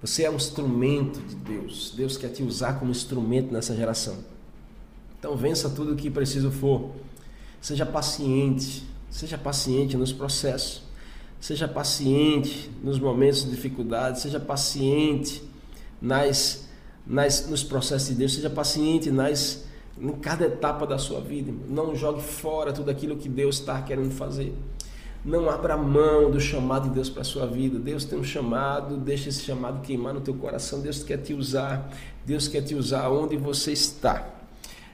Você 0.00 0.24
é 0.24 0.30
um 0.30 0.36
instrumento 0.36 1.20
de 1.20 1.34
Deus. 1.34 1.92
Deus 1.96 2.16
quer 2.16 2.28
te 2.28 2.42
usar 2.42 2.78
como 2.78 2.90
instrumento 2.90 3.52
nessa 3.52 3.74
geração. 3.74 4.16
Então 5.18 5.36
vença 5.36 5.70
tudo 5.70 5.92
o 5.92 5.96
que 5.96 6.10
preciso 6.10 6.50
for. 6.50 6.90
Seja 7.60 7.86
paciente, 7.86 8.84
seja 9.10 9.38
paciente 9.38 9.96
nos 9.96 10.12
processos. 10.12 10.82
Seja 11.40 11.66
paciente 11.66 12.70
nos 12.82 12.98
momentos 12.98 13.44
de 13.44 13.50
dificuldade, 13.50 14.20
seja 14.20 14.40
paciente 14.40 15.42
nas 16.00 16.66
nas, 17.06 17.48
nos 17.48 17.62
processos 17.62 18.08
de 18.08 18.14
Deus, 18.14 18.34
seja 18.34 18.50
paciente 18.50 19.10
nas, 19.10 19.64
em 19.98 20.10
cada 20.12 20.46
etapa 20.46 20.86
da 20.86 20.98
sua 20.98 21.20
vida. 21.20 21.52
Não 21.68 21.94
jogue 21.94 22.20
fora 22.20 22.72
tudo 22.72 22.90
aquilo 22.90 23.16
que 23.16 23.28
Deus 23.28 23.60
está 23.60 23.80
querendo 23.80 24.10
fazer. 24.10 24.52
Não 25.26 25.50
abra 25.50 25.76
mão 25.76 26.30
do 26.30 26.40
chamado 26.40 26.88
de 26.88 26.94
Deus 26.94 27.10
para 27.10 27.22
a 27.22 27.24
sua 27.24 27.48
vida. 27.48 27.80
Deus 27.80 28.04
tem 28.04 28.16
um 28.16 28.22
chamado, 28.22 28.96
deixa 28.96 29.28
esse 29.28 29.42
chamado 29.42 29.80
queimar 29.80 30.14
no 30.14 30.20
teu 30.20 30.34
coração. 30.34 30.80
Deus 30.80 31.02
quer 31.02 31.16
te 31.16 31.34
usar. 31.34 31.90
Deus 32.24 32.46
quer 32.46 32.62
te 32.62 32.76
usar 32.76 33.08
onde 33.08 33.36
você 33.36 33.72
está. 33.72 34.24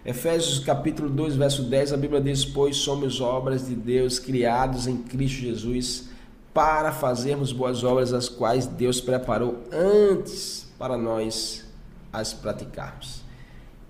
Efésios 0.07 0.59
capítulo 0.59 1.11
2, 1.11 1.37
verso 1.37 1.65
10, 1.65 1.93
a 1.93 1.99
Bíblia 1.99 2.19
diz: 2.19 2.47
Pois 2.47 2.79
somos 2.79 3.21
obras 3.21 3.69
de 3.69 3.75
Deus, 3.75 4.19
criados 4.19 4.87
em 4.87 4.97
Cristo 4.97 5.43
Jesus, 5.43 6.09
para 6.55 6.93
fazermos 6.93 7.53
boas 7.53 7.85
obras, 7.85 8.15
as 8.15 8.31
quais 8.31 8.67
Deus 8.67 9.03
preparou 9.03 9.59
antes 9.71 10.67
para 10.79 10.97
nós 10.97 11.63
as 12.11 12.33
praticarmos. 12.33 13.21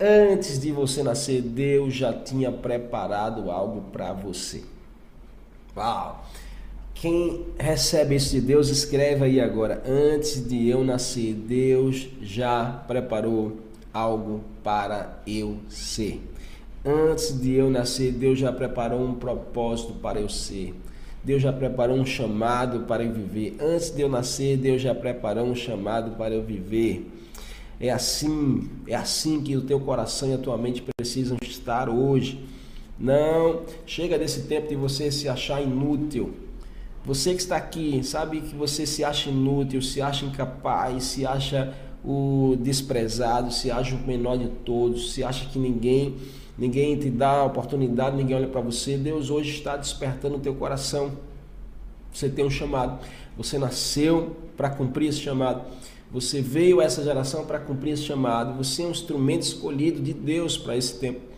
Antes 0.01 0.59
de 0.59 0.73
você 0.73 1.05
nascer, 1.05 1.41
Deus 1.41 1.95
já 1.95 2.13
tinha 2.13 2.51
preparado 2.51 3.49
algo 3.49 3.83
para 3.93 4.13
você. 4.13 4.72
Uau! 5.77 6.27
Quem 6.95 7.47
recebe 7.59 8.15
isso 8.15 8.31
de 8.31 8.41
Deus, 8.41 8.69
escreve 8.69 9.25
aí 9.25 9.41
agora. 9.41 9.83
Antes 9.87 10.47
de 10.47 10.69
eu 10.69 10.85
nascer, 10.85 11.35
Deus 11.35 12.09
já 12.21 12.85
preparou 12.87 13.57
algo 13.93 14.43
para 14.63 15.21
eu 15.27 15.57
ser. 15.69 16.23
Antes 16.85 17.41
de 17.41 17.55
eu 17.55 17.71
nascer, 17.71 18.13
Deus 18.13 18.39
já 18.39 18.53
preparou 18.53 19.03
um 19.03 19.15
propósito 19.15 19.95
para 19.95 20.21
eu 20.21 20.29
ser. 20.29 20.75
Deus 21.25 21.41
já 21.41 21.53
preparou 21.53 21.97
um 21.97 22.05
chamado 22.05 22.81
para 22.81 23.03
eu 23.03 23.13
viver. 23.13 23.57
Antes 23.61 23.91
de 23.91 24.03
eu 24.03 24.09
nascer, 24.09 24.57
Deus 24.57 24.83
já 24.83 24.95
preparou 24.95 25.47
um 25.47 25.55
chamado 25.55 26.17
para 26.17 26.35
eu 26.35 26.43
viver. 26.43 27.11
É 27.81 27.91
assim, 27.91 28.69
é 28.87 28.95
assim 28.95 29.41
que 29.41 29.57
o 29.57 29.63
teu 29.63 29.81
coração 29.81 30.29
e 30.29 30.35
a 30.35 30.39
tua 30.39 30.59
mente 30.59 30.85
precisam 30.97 31.37
estar 31.43 31.89
hoje. 31.89 32.39
Não, 33.03 33.63
chega 33.85 34.17
desse 34.17 34.43
tempo 34.43 34.69
de 34.69 34.77
você 34.77 35.11
se 35.11 35.29
achar 35.29 35.61
inútil. 35.61 36.35
Você 37.05 37.35
que 37.35 37.41
está 37.41 37.57
aqui, 37.57 38.01
sabe 38.05 38.41
que 38.43 38.55
você 38.55 38.87
se 38.87 39.03
acha 39.03 39.29
inútil, 39.29 39.83
se 39.83 40.01
acha 40.01 40.25
incapaz, 40.25 41.03
se 41.03 41.27
acha 41.27 41.75
o 42.05 42.57
desprezado, 42.61 43.53
se 43.53 43.73
acha 43.73 43.97
o 43.97 44.07
menor 44.07 44.39
de 44.39 44.47
todos, 44.47 45.13
se 45.15 45.25
acha 45.25 45.49
que 45.49 45.59
ninguém, 45.59 46.15
ninguém 46.57 46.97
te 46.97 47.11
dá 47.11 47.43
oportunidade, 47.43 48.17
ninguém 48.17 48.37
olha 48.37 48.47
para 48.47 48.61
você. 48.61 48.97
Deus 48.97 49.31
hoje 49.31 49.51
está 49.51 49.77
despertando 49.77 50.37
o 50.37 50.41
teu 50.41 50.55
coração. 50.55 51.11
Você 52.13 52.29
tem 52.29 52.45
um 52.45 52.51
chamado. 52.51 53.05
Você 53.37 53.59
nasceu 53.59 54.37
para 54.57 54.71
cumprir 54.71 55.09
esse 55.09 55.19
chamado. 55.19 55.63
Você 56.13 56.41
veio 56.41 56.79
a 56.79 56.85
essa 56.85 57.03
geração 57.03 57.45
para 57.47 57.59
cumprir 57.59 57.95
esse 57.95 58.05
chamado. 58.05 58.57
Você 58.59 58.85
é 58.85 58.87
um 58.87 58.93
instrumento 58.93 59.43
escolhido 59.43 60.01
de 60.01 60.13
Deus 60.13 60.57
para 60.57 60.77
esse 60.77 61.01
tempo. 61.01 61.32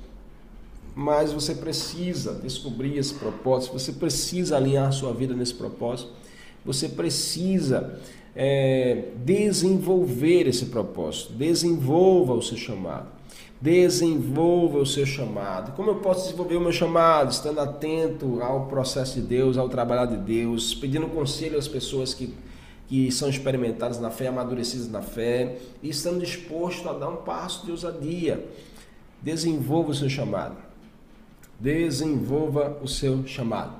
Mas 0.94 1.32
você 1.32 1.54
precisa 1.54 2.34
descobrir 2.34 2.96
esse 2.96 3.14
propósito. 3.14 3.72
Você 3.72 3.92
precisa 3.92 4.56
alinhar 4.56 4.92
sua 4.92 5.12
vida 5.12 5.34
nesse 5.34 5.54
propósito. 5.54 6.12
Você 6.64 6.88
precisa 6.88 7.98
é, 8.34 9.08
desenvolver 9.16 10.46
esse 10.46 10.66
propósito. 10.66 11.32
Desenvolva 11.32 12.34
o 12.34 12.42
seu 12.42 12.56
chamado. 12.56 13.08
Desenvolva 13.60 14.78
o 14.78 14.86
seu 14.86 15.06
chamado. 15.06 15.72
Como 15.72 15.90
eu 15.90 15.96
posso 15.96 16.24
desenvolver 16.24 16.56
o 16.56 16.60
meu 16.60 16.72
chamado? 16.72 17.30
Estando 17.30 17.60
atento 17.60 18.40
ao 18.42 18.66
processo 18.66 19.20
de 19.20 19.26
Deus, 19.26 19.58
ao 19.58 19.68
trabalho 19.68 20.10
de 20.10 20.16
Deus, 20.16 20.74
pedindo 20.74 21.08
conselho 21.08 21.58
às 21.58 21.66
pessoas 21.66 22.14
que 22.14 22.32
que 22.86 23.10
são 23.10 23.28
experimentados 23.28 23.98
na 23.98 24.10
fé, 24.10 24.28
amadurecidos 24.28 24.88
na 24.88 25.00
fé 25.00 25.58
e 25.82 25.88
estão 25.88 26.18
dispostos 26.18 26.86
a 26.86 26.92
dar 26.92 27.08
um 27.08 27.16
passo 27.16 27.64
de 27.64 27.70
ousadia. 27.70 28.46
Desenvolva 29.22 29.90
o 29.90 29.94
seu 29.94 30.08
chamado. 30.08 30.56
Desenvolva 31.58 32.78
o 32.82 32.88
seu 32.88 33.26
chamado. 33.26 33.72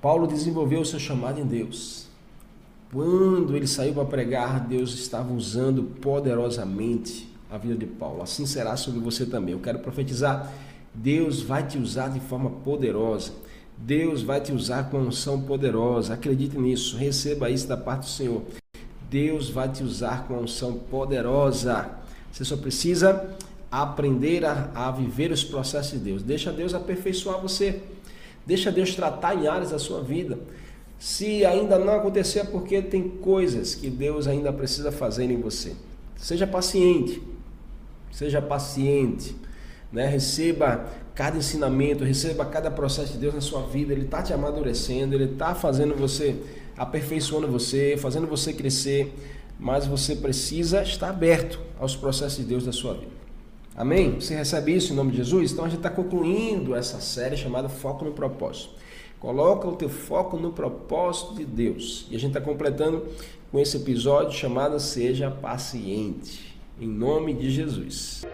Paulo 0.00 0.26
desenvolveu 0.26 0.80
o 0.80 0.84
seu 0.84 0.98
chamado 0.98 1.40
em 1.40 1.44
Deus. 1.44 2.06
Quando 2.92 3.54
ele 3.56 3.66
saiu 3.66 3.92
para 3.92 4.04
pregar, 4.04 4.66
Deus 4.66 4.94
estava 4.94 5.32
usando 5.32 5.82
poderosamente 6.00 7.28
a 7.50 7.58
vida 7.58 7.74
de 7.74 7.86
Paulo. 7.86 8.22
Assim 8.22 8.46
será 8.46 8.76
sobre 8.76 9.00
você 9.00 9.26
também. 9.26 9.52
Eu 9.52 9.60
quero 9.60 9.80
profetizar: 9.80 10.50
Deus 10.94 11.42
vai 11.42 11.66
te 11.66 11.78
usar 11.78 12.08
de 12.08 12.20
forma 12.20 12.50
poderosa. 12.50 13.32
Deus 13.76 14.22
vai 14.22 14.40
te 14.40 14.52
usar 14.52 14.90
com 14.90 14.98
unção 14.98 15.42
poderosa. 15.42 16.14
Acredite 16.14 16.58
nisso, 16.58 16.96
receba 16.96 17.50
isso 17.50 17.68
da 17.68 17.76
parte 17.76 18.00
do 18.00 18.10
Senhor. 18.10 18.42
Deus 19.10 19.48
vai 19.48 19.68
te 19.68 19.82
usar 19.82 20.26
com 20.26 20.38
unção 20.38 20.74
poderosa. 20.74 21.88
Você 22.32 22.44
só 22.44 22.56
precisa 22.56 23.36
aprender 23.70 24.44
a, 24.44 24.70
a 24.74 24.90
viver 24.90 25.30
os 25.30 25.44
processos 25.44 25.92
de 25.92 25.98
Deus. 25.98 26.22
Deixa 26.22 26.52
Deus 26.52 26.74
aperfeiçoar 26.74 27.40
você. 27.40 27.82
Deixa 28.46 28.72
Deus 28.72 28.94
tratar 28.94 29.34
em 29.34 29.46
áreas 29.46 29.70
da 29.70 29.78
sua 29.78 30.02
vida. 30.02 30.38
Se 30.98 31.44
ainda 31.44 31.78
não 31.78 31.94
acontecer, 31.94 32.40
é 32.40 32.44
porque 32.44 32.82
tem 32.82 33.08
coisas 33.08 33.74
que 33.74 33.88
Deus 33.88 34.26
ainda 34.26 34.52
precisa 34.52 34.90
fazer 34.90 35.30
em 35.30 35.40
você. 35.40 35.74
Seja 36.16 36.46
paciente. 36.46 37.22
Seja 38.10 38.42
paciente. 38.42 39.36
Né? 39.92 40.06
Receba 40.06 40.86
cada 41.14 41.36
ensinamento, 41.36 42.04
receba 42.04 42.44
cada 42.44 42.70
processo 42.70 43.12
de 43.12 43.18
Deus 43.18 43.34
na 43.34 43.40
sua 43.40 43.62
vida, 43.62 43.92
Ele 43.92 44.04
está 44.04 44.22
te 44.22 44.32
amadurecendo, 44.32 45.16
Ele 45.16 45.24
está 45.24 45.52
fazendo 45.52 45.96
você, 45.96 46.36
aperfeiçoando 46.76 47.48
você, 47.48 47.96
fazendo 47.96 48.26
você 48.28 48.52
crescer, 48.52 49.12
mas 49.58 49.84
você 49.84 50.14
precisa 50.14 50.80
estar 50.82 51.10
aberto 51.10 51.60
aos 51.78 51.96
processos 51.96 52.38
de 52.38 52.44
Deus 52.44 52.64
da 52.64 52.72
sua 52.72 52.94
vida. 52.94 53.17
Amém? 53.78 54.18
Você 54.18 54.34
recebe 54.34 54.74
isso 54.74 54.92
em 54.92 54.96
nome 54.96 55.12
de 55.12 55.18
Jesus? 55.18 55.52
Então 55.52 55.64
a 55.64 55.68
gente 55.68 55.78
está 55.78 55.88
concluindo 55.88 56.74
essa 56.74 57.00
série 57.00 57.36
chamada 57.36 57.68
Foco 57.68 58.04
no 58.04 58.10
Propósito. 58.10 58.70
Coloca 59.20 59.68
o 59.68 59.76
teu 59.76 59.88
foco 59.88 60.36
no 60.36 60.52
propósito 60.52 61.36
de 61.36 61.44
Deus. 61.44 62.08
E 62.10 62.16
a 62.16 62.18
gente 62.18 62.36
está 62.36 62.40
completando 62.40 63.06
com 63.52 63.58
esse 63.60 63.76
episódio 63.76 64.32
chamado 64.32 64.80
Seja 64.80 65.30
Paciente. 65.30 66.56
Em 66.80 66.88
nome 66.88 67.32
de 67.32 67.52
Jesus. 67.52 68.26